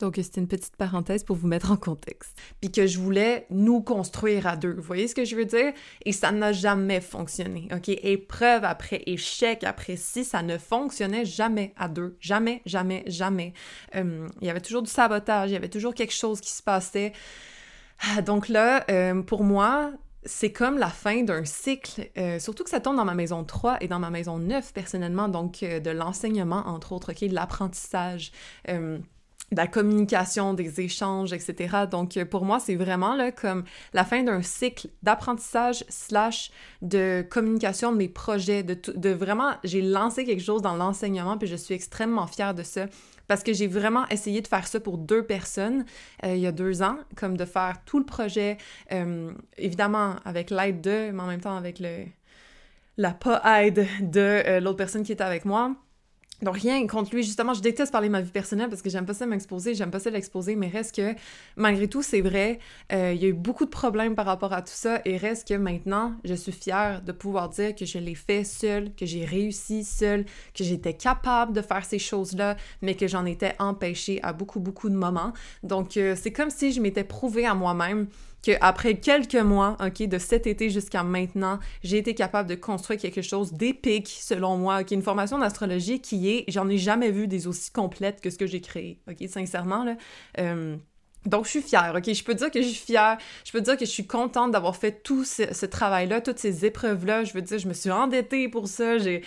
Donc, 0.00 0.16
c'était 0.16 0.40
une 0.40 0.48
petite 0.48 0.76
parenthèse 0.76 1.24
pour 1.24 1.36
vous 1.36 1.48
mettre 1.48 1.72
en 1.72 1.76
contexte. 1.76 2.36
Puis 2.60 2.70
que 2.70 2.86
je 2.86 2.98
voulais 2.98 3.46
nous 3.50 3.80
construire 3.80 4.46
à 4.46 4.56
deux. 4.56 4.74
Vous 4.74 4.82
voyez 4.82 5.08
ce 5.08 5.14
que 5.14 5.24
je 5.24 5.36
veux 5.36 5.44
dire? 5.44 5.72
Et 6.04 6.12
ça 6.12 6.32
n'a 6.32 6.52
jamais 6.52 7.00
fonctionné. 7.00 7.68
OK? 7.74 7.88
Épreuve 7.88 8.64
après 8.64 9.02
échec 9.06 9.64
après 9.64 9.96
si, 9.96 10.24
ça 10.24 10.42
ne 10.42 10.58
fonctionnait 10.58 11.24
jamais 11.24 11.72
à 11.76 11.88
deux. 11.88 12.16
Jamais, 12.20 12.62
jamais, 12.66 13.04
jamais. 13.06 13.52
Euh, 13.94 14.28
il 14.40 14.46
y 14.46 14.50
avait 14.50 14.60
toujours 14.60 14.82
du 14.82 14.90
sabotage, 14.90 15.50
il 15.50 15.54
y 15.54 15.56
avait 15.56 15.68
toujours 15.68 15.94
quelque 15.94 16.14
chose 16.14 16.40
qui 16.40 16.50
se 16.50 16.62
passait. 16.62 17.12
Ah, 18.00 18.22
donc 18.22 18.48
là, 18.48 18.84
euh, 18.90 19.22
pour 19.22 19.44
moi, 19.44 19.92
c'est 20.24 20.52
comme 20.52 20.78
la 20.78 20.88
fin 20.88 21.22
d'un 21.22 21.44
cycle, 21.44 22.08
euh, 22.18 22.38
surtout 22.38 22.64
que 22.64 22.70
ça 22.70 22.80
tombe 22.80 22.96
dans 22.96 23.04
ma 23.04 23.14
maison 23.14 23.44
3 23.44 23.78
et 23.80 23.88
dans 23.88 23.98
ma 23.98 24.10
maison 24.10 24.38
9 24.38 24.72
personnellement, 24.72 25.28
donc 25.28 25.60
de 25.60 25.90
l'enseignement 25.90 26.66
entre 26.66 26.92
autres, 26.92 27.12
ok, 27.12 27.28
de 27.28 27.34
l'apprentissage, 27.34 28.32
de 29.52 29.56
la 29.56 29.66
communication, 29.66 30.54
des 30.54 30.80
échanges, 30.80 31.32
etc. 31.32 31.86
Donc 31.90 32.22
pour 32.24 32.44
moi, 32.44 32.60
c'est 32.60 32.76
vraiment 32.76 33.14
là 33.14 33.32
comme 33.32 33.64
la 33.92 34.04
fin 34.04 34.22
d'un 34.22 34.42
cycle 34.42 34.88
d'apprentissage 35.02 35.84
slash 35.88 36.50
de 36.82 37.24
communication 37.28 37.92
de 37.92 37.96
mes 37.96 38.08
projets, 38.08 38.62
de, 38.62 38.78
de 38.94 39.10
vraiment, 39.10 39.52
j'ai 39.64 39.82
lancé 39.82 40.24
quelque 40.24 40.42
chose 40.42 40.62
dans 40.62 40.76
l'enseignement 40.76 41.38
puis 41.38 41.48
je 41.48 41.56
suis 41.56 41.74
extrêmement 41.74 42.26
fière 42.26 42.54
de 42.54 42.62
ça 42.62 42.86
parce 43.28 43.42
que 43.42 43.52
j'ai 43.52 43.66
vraiment 43.66 44.08
essayé 44.08 44.40
de 44.40 44.48
faire 44.48 44.66
ça 44.66 44.80
pour 44.80 44.98
deux 44.98 45.22
personnes 45.22 45.84
euh, 46.24 46.34
il 46.34 46.40
y 46.40 46.46
a 46.46 46.52
deux 46.52 46.82
ans, 46.82 46.96
comme 47.14 47.36
de 47.36 47.44
faire 47.44 47.76
tout 47.84 47.98
le 47.98 48.06
projet, 48.06 48.56
euh, 48.90 49.30
évidemment 49.56 50.16
avec 50.24 50.50
l'aide 50.50 50.80
de, 50.80 51.10
mais 51.12 51.22
en 51.22 51.26
même 51.26 51.40
temps 51.40 51.56
avec 51.56 51.78
le 51.78 52.06
la 52.96 53.12
pas 53.12 53.40
aide 53.62 53.86
de 54.00 54.20
euh, 54.20 54.60
l'autre 54.60 54.76
personne 54.76 55.04
qui 55.04 55.12
était 55.12 55.22
avec 55.22 55.44
moi. 55.44 55.76
Donc 56.42 56.56
rien 56.56 56.86
contre 56.86 57.14
lui, 57.14 57.24
justement, 57.24 57.52
je 57.52 57.60
déteste 57.60 57.90
parler 57.90 58.06
de 58.06 58.12
ma 58.12 58.20
vie 58.20 58.30
personnelle 58.30 58.68
parce 58.68 58.80
que 58.80 58.90
j'aime 58.90 59.06
pas 59.06 59.14
ça 59.14 59.26
m'exposer, 59.26 59.74
j'aime 59.74 59.90
pas 59.90 59.98
ça 59.98 60.10
l'exposer, 60.10 60.54
mais 60.54 60.68
reste 60.68 60.94
que, 60.94 61.14
malgré 61.56 61.88
tout, 61.88 62.02
c'est 62.02 62.20
vrai, 62.20 62.60
euh, 62.92 63.12
il 63.12 63.20
y 63.20 63.24
a 63.24 63.28
eu 63.28 63.32
beaucoup 63.32 63.64
de 63.64 63.70
problèmes 63.70 64.14
par 64.14 64.26
rapport 64.26 64.52
à 64.52 64.62
tout 64.62 64.72
ça, 64.72 65.00
et 65.04 65.16
reste 65.16 65.48
que 65.48 65.54
maintenant, 65.54 66.14
je 66.24 66.34
suis 66.34 66.52
fière 66.52 67.02
de 67.02 67.10
pouvoir 67.10 67.48
dire 67.48 67.74
que 67.74 67.84
je 67.84 67.98
l'ai 67.98 68.14
fait 68.14 68.44
seule, 68.44 68.94
que 68.94 69.04
j'ai 69.04 69.24
réussi 69.24 69.82
seule, 69.82 70.24
que 70.54 70.62
j'étais 70.62 70.94
capable 70.94 71.52
de 71.52 71.60
faire 71.60 71.84
ces 71.84 71.98
choses-là, 71.98 72.56
mais 72.82 72.94
que 72.94 73.08
j'en 73.08 73.24
étais 73.24 73.56
empêchée 73.58 74.20
à 74.22 74.32
beaucoup, 74.32 74.60
beaucoup 74.60 74.90
de 74.90 74.96
moments. 74.96 75.32
Donc, 75.64 75.96
euh, 75.96 76.14
c'est 76.16 76.32
comme 76.32 76.50
si 76.50 76.72
je 76.72 76.80
m'étais 76.80 77.04
prouvé 77.04 77.46
à 77.46 77.54
moi-même 77.54 78.06
qu'après 78.42 78.94
quelques 78.96 79.34
mois, 79.34 79.76
OK, 79.84 80.06
de 80.06 80.18
cet 80.18 80.46
été 80.46 80.70
jusqu'à 80.70 81.02
maintenant, 81.02 81.58
j'ai 81.82 81.98
été 81.98 82.14
capable 82.14 82.48
de 82.48 82.54
construire 82.54 83.00
quelque 83.00 83.22
chose 83.22 83.52
d'épique, 83.52 84.08
selon 84.08 84.56
moi, 84.56 84.80
OK, 84.80 84.90
une 84.90 85.02
formation 85.02 85.38
d'astrologie 85.38 86.00
qui 86.00 86.30
est, 86.30 86.44
j'en 86.48 86.68
ai 86.68 86.78
jamais 86.78 87.10
vu 87.10 87.26
des 87.26 87.46
aussi 87.46 87.70
complètes 87.70 88.20
que 88.20 88.30
ce 88.30 88.38
que 88.38 88.46
j'ai 88.46 88.60
créé, 88.60 89.00
sincèrement, 89.28 89.84
là. 89.84 89.96
Euh, 90.38 90.76
donc, 91.26 91.44
je 91.44 91.50
suis 91.50 91.62
fière, 91.62 91.92
OK? 91.96 92.12
Je 92.12 92.24
peux 92.24 92.34
dire 92.34 92.50
que 92.50 92.62
je 92.62 92.68
suis 92.68 92.86
fière. 92.86 93.18
Je 93.44 93.52
peux 93.52 93.60
dire 93.60 93.76
que 93.76 93.84
je 93.84 93.90
suis 93.90 94.06
contente 94.06 94.52
d'avoir 94.52 94.76
fait 94.76 95.02
tout 95.02 95.24
ce, 95.24 95.66
travail-là, 95.66 96.20
toutes 96.20 96.38
ces 96.38 96.64
épreuves-là. 96.64 97.24
Je 97.24 97.32
veux 97.34 97.42
dire, 97.42 97.58
je 97.58 97.68
me 97.68 97.74
suis 97.74 97.90
endettée 97.90 98.48
pour 98.48 98.68
ça. 98.68 98.98
J'ai, 98.98 99.22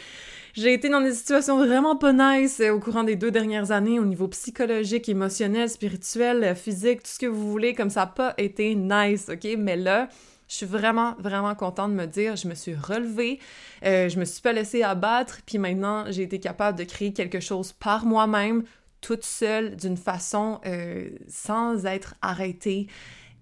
été 0.56 0.90
dans 0.90 1.02
des 1.02 1.14
situations 1.14 1.58
vraiment 1.58 1.96
pas 1.96 2.14
nice 2.14 2.60
euh, 2.60 2.72
au 2.72 2.80
courant 2.80 3.04
des 3.04 3.16
deux 3.16 3.32
dernières 3.32 3.72
années 3.72 4.00
au 4.00 4.06
niveau 4.06 4.28
psychologique, 4.30 5.10
émotionnel, 5.10 5.70
spirituel, 5.70 6.44
euh, 6.44 6.56
physique, 6.56 7.04
tout 7.04 7.12
ce 7.12 7.20
que 7.20 7.28
vous 7.28 7.52
voulez. 7.52 7.74
Comme 7.74 7.90
ça 7.90 8.02
n'a 8.02 8.08
pas 8.08 8.34
été 8.38 8.74
nice, 8.74 9.30
OK? 9.30 9.48
Mais 9.58 9.76
là, 9.76 10.08
je 10.52 10.56
suis 10.58 10.66
vraiment, 10.66 11.16
vraiment 11.20 11.56
contente 11.56 11.92
de 11.92 11.96
me 11.96 12.08
dire, 12.08 12.36
je 12.36 12.48
me 12.48 12.56
suis 12.56 12.76
relevée, 12.76 13.40
euh, 13.86 14.10
je 14.10 14.20
me 14.20 14.26
suis 14.26 14.42
pas 14.42 14.52
laissée 14.52 14.84
abattre, 14.84 15.40
puis 15.46 15.58
maintenant, 15.58 16.04
j'ai 16.10 16.24
été 16.24 16.42
capable 16.42 16.78
de 16.78 16.84
créer 16.84 17.14
quelque 17.14 17.40
chose 17.40 17.72
par 17.72 18.06
moi-même, 18.06 18.64
toute 19.02 19.24
seule, 19.24 19.76
d'une 19.76 19.98
façon 19.98 20.60
euh, 20.66 21.10
sans 21.28 21.86
être 21.86 22.16
arrêtée. 22.22 22.88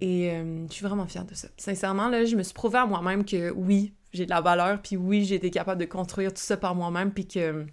Et 0.02 0.32
euh, 0.32 0.66
je 0.70 0.74
suis 0.74 0.86
vraiment 0.86 1.06
fière 1.06 1.26
de 1.26 1.34
ça. 1.34 1.50
Sincèrement, 1.58 2.08
là, 2.08 2.26
je 2.26 2.36
me 2.36 2.44
suis 2.44 2.54
prouvé 2.54 2.78
à 2.78 2.86
moi-même 2.86 3.26
que 3.26 3.52
oui, 3.52 3.94
j'ai 4.14 4.26
de 4.26 4.30
la 4.30 4.42
valeur, 4.42 4.82
puis 4.82 4.96
oui, 4.96 5.26
j'ai 5.26 5.36
été 5.36 5.52
capable 5.52 5.82
de 5.82 5.86
construire 5.86 6.34
tout 6.34 6.42
ça 6.42 6.58
par 6.58 6.74
moi-même, 6.76 7.12
puis 7.12 7.28
que 7.28 7.66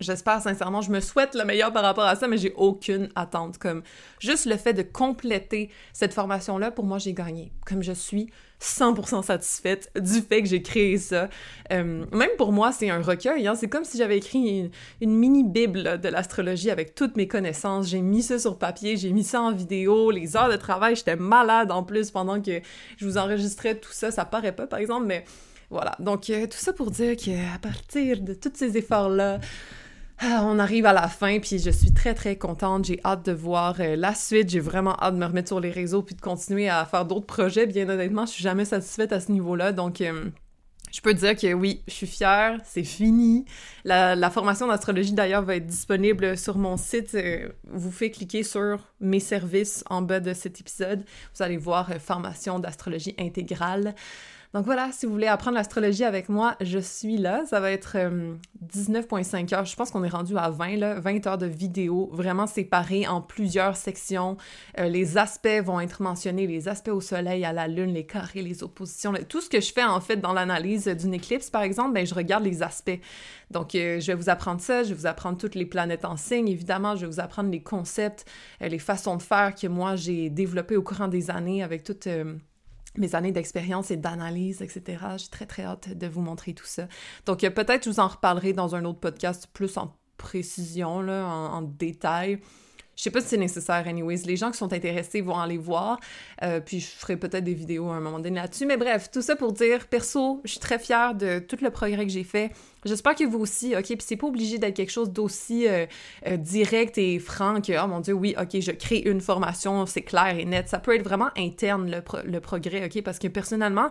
J'espère 0.00 0.40
sincèrement, 0.40 0.80
je 0.80 0.90
me 0.90 1.00
souhaite 1.00 1.34
le 1.34 1.44
meilleur 1.44 1.72
par 1.74 1.82
rapport 1.82 2.04
à 2.04 2.16
ça, 2.16 2.26
mais 2.26 2.38
j'ai 2.38 2.54
aucune 2.56 3.10
attente. 3.14 3.58
Comme 3.58 3.82
juste 4.18 4.46
le 4.46 4.56
fait 4.56 4.72
de 4.72 4.82
compléter 4.82 5.70
cette 5.92 6.14
formation-là, 6.14 6.70
pour 6.70 6.86
moi, 6.86 6.96
j'ai 6.96 7.12
gagné. 7.12 7.52
Comme 7.66 7.82
je 7.82 7.92
suis 7.92 8.30
100% 8.60 9.22
satisfaite 9.22 9.90
du 9.98 10.20
fait 10.20 10.42
que 10.42 10.48
j'ai 10.48 10.62
créé 10.62 10.98
ça. 10.98 11.28
Euh, 11.72 12.04
même 12.12 12.30
pour 12.36 12.52
moi, 12.52 12.72
c'est 12.72 12.90
un 12.90 13.00
recueil. 13.00 13.46
Hein? 13.46 13.54
C'est 13.54 13.68
comme 13.68 13.84
si 13.84 13.96
j'avais 13.96 14.18
écrit 14.18 14.70
une, 15.00 15.10
mini-bible 15.10 16.00
de 16.00 16.08
l'astrologie 16.08 16.70
avec 16.70 16.94
toutes 16.94 17.16
mes 17.16 17.26
connaissances. 17.26 17.88
J'ai 17.88 18.00
mis 18.00 18.22
ça 18.22 18.38
sur 18.38 18.58
papier, 18.58 18.96
j'ai 18.96 19.12
mis 19.12 19.24
ça 19.24 19.40
en 19.40 19.52
vidéo. 19.52 20.10
Les 20.10 20.36
heures 20.36 20.50
de 20.50 20.56
travail, 20.56 20.94
j'étais 20.96 21.16
malade 21.16 21.72
en 21.72 21.82
plus 21.82 22.10
pendant 22.10 22.40
que 22.40 22.60
je 22.96 23.04
vous 23.06 23.16
enregistrais 23.16 23.76
tout 23.76 23.92
ça. 23.92 24.10
Ça 24.10 24.24
paraît 24.24 24.52
pas, 24.52 24.66
par 24.66 24.78
exemple, 24.78 25.06
mais 25.06 25.24
voilà. 25.70 25.96
Donc, 25.98 26.28
euh, 26.30 26.46
tout 26.46 26.58
ça 26.58 26.72
pour 26.72 26.90
dire 26.90 27.16
qu'à 27.16 27.58
partir 27.62 28.20
de 28.20 28.34
tous 28.34 28.52
ces 28.54 28.76
efforts-là, 28.76 29.38
on 30.22 30.58
arrive 30.58 30.86
à 30.86 30.92
la 30.92 31.08
fin, 31.08 31.38
puis 31.38 31.58
je 31.58 31.70
suis 31.70 31.92
très 31.92 32.14
très 32.14 32.36
contente. 32.36 32.84
J'ai 32.84 33.00
hâte 33.04 33.24
de 33.24 33.32
voir 33.32 33.76
euh, 33.80 33.96
la 33.96 34.14
suite. 34.14 34.50
J'ai 34.50 34.60
vraiment 34.60 34.96
hâte 35.00 35.14
de 35.14 35.18
me 35.18 35.26
remettre 35.26 35.48
sur 35.48 35.60
les 35.60 35.70
réseaux 35.70 36.02
puis 36.02 36.14
de 36.14 36.20
continuer 36.20 36.68
à 36.68 36.84
faire 36.84 37.04
d'autres 37.04 37.26
projets. 37.26 37.66
Bien 37.66 37.88
honnêtement, 37.88 38.26
je 38.26 38.32
suis 38.32 38.42
jamais 38.42 38.64
satisfaite 38.64 39.12
à 39.12 39.20
ce 39.20 39.32
niveau-là, 39.32 39.72
donc. 39.72 40.00
Euh, 40.00 40.30
je 40.92 41.00
peux 41.00 41.14
dire 41.14 41.36
que 41.36 41.52
oui, 41.52 41.84
je 41.86 41.92
suis 41.92 42.06
fière, 42.08 42.58
c'est 42.64 42.82
fini. 42.82 43.44
La, 43.84 44.28
formation 44.28 44.66
d'astrologie 44.66 45.12
d'ailleurs 45.12 45.42
va 45.42 45.54
être 45.54 45.66
disponible 45.66 46.36
sur 46.36 46.58
mon 46.58 46.76
site. 46.76 47.14
Euh, 47.14 47.48
vous 47.68 47.92
faites 47.92 48.14
cliquer 48.14 48.42
sur 48.42 48.80
mes 48.98 49.20
services 49.20 49.84
en 49.88 50.02
bas 50.02 50.18
de 50.18 50.32
cet 50.32 50.58
épisode. 50.60 51.04
Vous 51.36 51.44
allez 51.44 51.58
voir 51.58 51.88
formation 52.00 52.58
d'astrologie 52.58 53.14
intégrale. 53.20 53.94
Donc 54.52 54.64
voilà, 54.64 54.90
si 54.90 55.06
vous 55.06 55.12
voulez 55.12 55.28
apprendre 55.28 55.56
l'astrologie 55.56 56.02
avec 56.02 56.28
moi, 56.28 56.56
je 56.60 56.80
suis 56.80 57.16
là. 57.16 57.44
Ça 57.46 57.60
va 57.60 57.70
être 57.70 57.96
19.5 57.96 59.54
euh, 59.54 59.56
heures. 59.56 59.64
Je 59.64 59.76
pense 59.76 59.92
qu'on 59.92 60.02
est 60.02 60.08
rendu 60.08 60.36
à 60.36 60.50
20, 60.50 60.76
là, 60.76 60.98
20 60.98 61.26
heures 61.28 61.38
de 61.38 61.46
vidéo, 61.46 62.10
vraiment 62.12 62.48
séparées 62.48 63.06
en 63.06 63.20
plusieurs 63.20 63.76
sections. 63.76 64.36
Euh, 64.80 64.88
les 64.88 65.18
aspects 65.18 65.62
vont 65.64 65.78
être 65.78 66.02
mentionnés, 66.02 66.48
les 66.48 66.66
aspects 66.66 66.88
au 66.88 67.00
soleil, 67.00 67.44
à 67.44 67.52
la 67.52 67.68
lune, 67.68 67.94
les 67.94 68.06
carrés, 68.06 68.42
les 68.42 68.64
oppositions. 68.64 69.12
Tout 69.28 69.40
ce 69.40 69.48
que 69.48 69.60
je 69.60 69.72
fais 69.72 69.84
en 69.84 70.00
fait 70.00 70.16
dans 70.16 70.32
l'analyse 70.32 70.88
d'une 70.88 71.14
éclipse, 71.14 71.48
par 71.48 71.62
exemple, 71.62 71.92
ben, 71.92 72.04
je 72.04 72.14
regarde 72.14 72.42
les 72.42 72.64
aspects. 72.64 72.98
Donc, 73.52 73.76
euh, 73.76 74.00
je 74.00 74.06
vais 74.08 74.14
vous 74.14 74.30
apprendre 74.30 74.60
ça, 74.60 74.82
je 74.82 74.88
vais 74.88 74.94
vous 74.94 75.06
apprendre 75.06 75.38
toutes 75.38 75.54
les 75.54 75.66
planètes 75.66 76.04
en 76.04 76.16
signe, 76.16 76.48
évidemment, 76.48 76.96
je 76.96 77.02
vais 77.02 77.12
vous 77.12 77.20
apprendre 77.20 77.50
les 77.50 77.62
concepts, 77.62 78.24
les 78.60 78.78
façons 78.80 79.16
de 79.16 79.22
faire 79.22 79.54
que 79.54 79.68
moi 79.68 79.94
j'ai 79.94 80.28
développées 80.28 80.76
au 80.76 80.82
courant 80.82 81.08
des 81.08 81.30
années 81.30 81.62
avec 81.62 81.84
toutes 81.84 82.08
mes 82.96 83.14
années 83.14 83.32
d'expérience 83.32 83.90
et 83.90 83.96
d'analyse, 83.96 84.62
etc. 84.62 85.04
J'ai 85.16 85.28
très, 85.28 85.46
très 85.46 85.62
hâte 85.62 85.96
de 85.96 86.06
vous 86.06 86.20
montrer 86.20 86.54
tout 86.54 86.66
ça. 86.66 86.88
Donc, 87.26 87.44
euh, 87.44 87.50
peut-être 87.50 87.84
je 87.84 87.90
vous 87.90 88.00
en 88.00 88.08
reparlerai 88.08 88.52
dans 88.52 88.74
un 88.74 88.84
autre 88.84 89.00
podcast 89.00 89.48
plus 89.52 89.76
en 89.76 89.94
précision, 90.16 90.98
en 90.98 91.62
détail. 91.62 92.40
Je 93.00 93.04
sais 93.04 93.10
pas 93.10 93.22
si 93.22 93.28
c'est 93.28 93.38
nécessaire, 93.38 93.88
anyways. 93.88 94.26
Les 94.26 94.36
gens 94.36 94.50
qui 94.50 94.58
sont 94.58 94.74
intéressés 94.74 95.22
vont 95.22 95.38
aller 95.38 95.56
voir. 95.56 95.98
Euh, 96.42 96.60
puis 96.60 96.80
je 96.80 96.86
ferai 96.86 97.16
peut-être 97.16 97.44
des 97.44 97.54
vidéos 97.54 97.88
à 97.88 97.94
un 97.94 98.00
moment 98.00 98.18
donné 98.18 98.38
là-dessus. 98.38 98.66
Mais 98.66 98.76
bref, 98.76 99.10
tout 99.10 99.22
ça 99.22 99.36
pour 99.36 99.54
dire, 99.54 99.86
perso, 99.86 100.42
je 100.44 100.50
suis 100.50 100.60
très 100.60 100.78
fière 100.78 101.14
de 101.14 101.38
tout 101.38 101.56
le 101.62 101.70
progrès 101.70 102.04
que 102.04 102.12
j'ai 102.12 102.24
fait. 102.24 102.50
J'espère 102.84 103.14
que 103.14 103.24
vous 103.24 103.38
aussi, 103.38 103.74
OK? 103.74 103.86
Puis 103.86 103.96
c'est 104.00 104.16
pas 104.16 104.26
obligé 104.26 104.58
d'être 104.58 104.76
quelque 104.76 104.92
chose 104.92 105.08
d'aussi 105.08 105.66
euh, 105.66 105.86
euh, 106.26 106.36
direct 106.36 106.98
et 106.98 107.18
franc 107.18 107.62
que, 107.62 107.72
oh 107.82 107.88
mon 107.88 108.00
Dieu, 108.00 108.12
oui, 108.12 108.34
OK, 108.38 108.60
je 108.60 108.70
crée 108.70 108.98
une 108.98 109.22
formation, 109.22 109.86
c'est 109.86 110.02
clair 110.02 110.38
et 110.38 110.44
net. 110.44 110.68
Ça 110.68 110.78
peut 110.78 110.94
être 110.94 111.02
vraiment 111.02 111.30
interne, 111.38 111.90
le, 111.90 112.02
le 112.30 112.40
progrès, 112.40 112.84
OK? 112.84 113.02
Parce 113.02 113.18
que 113.18 113.28
personnellement, 113.28 113.88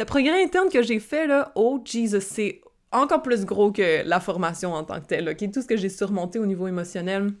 le 0.00 0.04
progrès 0.04 0.42
interne 0.42 0.70
que 0.70 0.82
j'ai 0.82 0.98
fait, 0.98 1.28
là, 1.28 1.52
oh 1.54 1.80
Jesus, 1.84 2.20
c'est 2.22 2.62
encore 2.90 3.22
plus 3.22 3.44
gros 3.44 3.70
que 3.70 4.02
la 4.04 4.18
formation 4.18 4.74
en 4.74 4.82
tant 4.82 5.00
que 5.00 5.06
telle, 5.06 5.28
OK? 5.28 5.52
Tout 5.52 5.62
ce 5.62 5.68
que 5.68 5.76
j'ai 5.76 5.88
surmonté 5.88 6.40
au 6.40 6.46
niveau 6.46 6.66
émotionnel, 6.66 7.32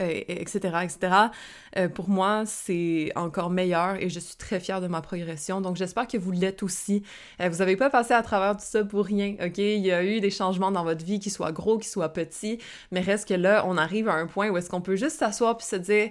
etc., 0.00 0.58
etc. 0.82 0.98
Euh, 1.76 1.88
pour 1.88 2.08
moi, 2.08 2.44
c'est 2.46 3.12
encore 3.14 3.50
meilleur 3.50 3.96
et 3.96 4.08
je 4.08 4.18
suis 4.18 4.36
très 4.36 4.60
fière 4.60 4.80
de 4.80 4.86
ma 4.86 5.00
progression. 5.00 5.60
Donc, 5.60 5.76
j'espère 5.76 6.06
que 6.06 6.18
vous 6.18 6.30
l'êtes 6.30 6.62
aussi. 6.62 7.02
Euh, 7.40 7.48
vous 7.48 7.58
n'avez 7.58 7.76
pas 7.76 7.90
passé 7.90 8.14
à 8.14 8.22
travers 8.22 8.56
tout 8.56 8.64
ça 8.64 8.84
pour 8.84 9.04
rien, 9.04 9.36
OK? 9.44 9.58
Il 9.58 9.84
y 9.84 9.92
a 9.92 10.04
eu 10.04 10.20
des 10.20 10.30
changements 10.30 10.70
dans 10.70 10.84
votre 10.84 11.04
vie, 11.04 11.20
qu'ils 11.20 11.32
soient 11.32 11.52
gros, 11.52 11.78
qu'ils 11.78 11.90
soient 11.90 12.12
petits, 12.12 12.58
mais 12.90 13.00
reste 13.00 13.28
que 13.28 13.34
là, 13.34 13.64
on 13.66 13.76
arrive 13.76 14.08
à 14.08 14.14
un 14.14 14.26
point 14.26 14.48
où 14.50 14.56
est-ce 14.56 14.70
qu'on 14.70 14.80
peut 14.80 14.96
juste 14.96 15.18
s'asseoir 15.18 15.56
puis 15.56 15.66
se 15.66 15.76
dire, 15.76 16.10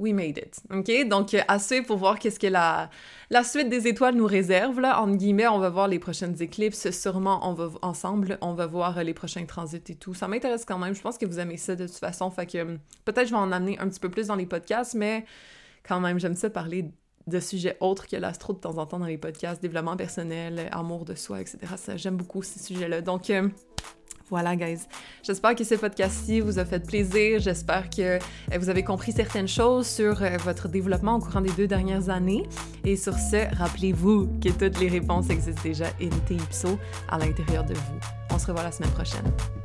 we 0.00 0.12
made 0.12 0.38
it. 0.38 0.60
OK? 0.72 1.08
Donc, 1.08 1.34
euh, 1.34 1.40
assez 1.46 1.82
pour 1.82 1.98
voir 1.98 2.18
qu'est-ce 2.18 2.40
que 2.40 2.46
la, 2.46 2.90
la 3.28 3.44
suite 3.44 3.68
des 3.68 3.86
étoiles 3.86 4.14
nous 4.16 4.26
réserve. 4.26 4.80
Là, 4.80 5.00
entre 5.00 5.16
guillemets, 5.16 5.46
on 5.46 5.58
va 5.58 5.68
voir 5.68 5.86
les 5.86 5.98
prochaines 5.98 6.40
éclipses. 6.42 6.90
Sûrement, 6.90 7.48
on 7.48 7.52
va 7.52 7.70
ensemble, 7.82 8.38
on 8.40 8.54
va 8.54 8.66
voir 8.66 8.98
euh, 8.98 9.02
les 9.02 9.14
prochains 9.14 9.44
transits 9.44 9.82
et 9.88 9.94
tout. 9.94 10.14
Ça 10.14 10.26
m'intéresse 10.26 10.64
quand 10.64 10.78
même. 10.78 10.94
Je 10.94 11.02
pense 11.02 11.18
que 11.18 11.26
vous 11.26 11.38
aimez 11.38 11.58
ça 11.58 11.76
de 11.76 11.86
toute 11.86 11.96
façon. 11.96 12.30
Fait 12.30 12.46
que 12.46 12.58
euh, 12.58 12.76
peut-être 13.04 13.28
je 13.28 13.32
vais 13.32 13.38
en 13.40 13.52
amener 13.52 13.78
un 13.78 13.88
petit 13.88 14.00
peu 14.00 14.08
plus 14.08 14.28
dans 14.28 14.36
les 14.36 14.46
podcasts, 14.46 14.94
mais 14.94 15.24
quand 15.86 16.00
même, 16.00 16.18
j'aime 16.18 16.34
ça 16.34 16.50
parler 16.50 16.90
de 17.26 17.38
sujets 17.38 17.76
autres 17.80 18.08
que 18.08 18.16
l'astro 18.16 18.54
de 18.54 18.58
temps 18.58 18.78
en 18.78 18.86
temps 18.86 18.98
dans 18.98 19.06
les 19.06 19.18
podcasts, 19.18 19.60
développement 19.62 19.96
personnel, 19.96 20.68
amour 20.72 21.04
de 21.04 21.14
soi, 21.14 21.40
etc. 21.40 21.58
J'aime 21.96 22.16
beaucoup 22.16 22.42
ces 22.42 22.58
sujets-là. 22.58 23.02
Donc, 23.02 23.30
voilà, 24.30 24.54
guys. 24.54 24.86
J'espère 25.22 25.54
que 25.56 25.64
ce 25.64 25.74
podcast-ci 25.74 26.40
vous 26.40 26.58
a 26.58 26.64
fait 26.64 26.78
plaisir. 26.78 27.40
J'espère 27.40 27.90
que 27.90 28.18
euh, 28.18 28.18
vous 28.58 28.68
avez 28.70 28.84
compris 28.84 29.12
certaines 29.12 29.48
choses 29.48 29.86
sur 29.86 30.22
euh, 30.22 30.36
votre 30.38 30.68
développement 30.68 31.16
au 31.16 31.18
courant 31.18 31.40
des 31.40 31.52
deux 31.52 31.66
dernières 31.66 32.08
années. 32.08 32.44
Et 32.84 32.96
sur 32.96 33.14
ce, 33.14 33.54
rappelez-vous 33.56 34.28
que 34.42 34.50
toutes 34.50 34.80
les 34.80 34.88
réponses 34.88 35.28
existent 35.30 35.62
déjà 35.62 35.86
in 36.00 36.10
Ipso 36.30 36.78
à 37.08 37.18
l'intérieur 37.18 37.64
de 37.64 37.74
vous. 37.74 38.00
On 38.32 38.38
se 38.38 38.46
revoit 38.46 38.62
la 38.62 38.72
semaine 38.72 38.92
prochaine. 38.92 39.59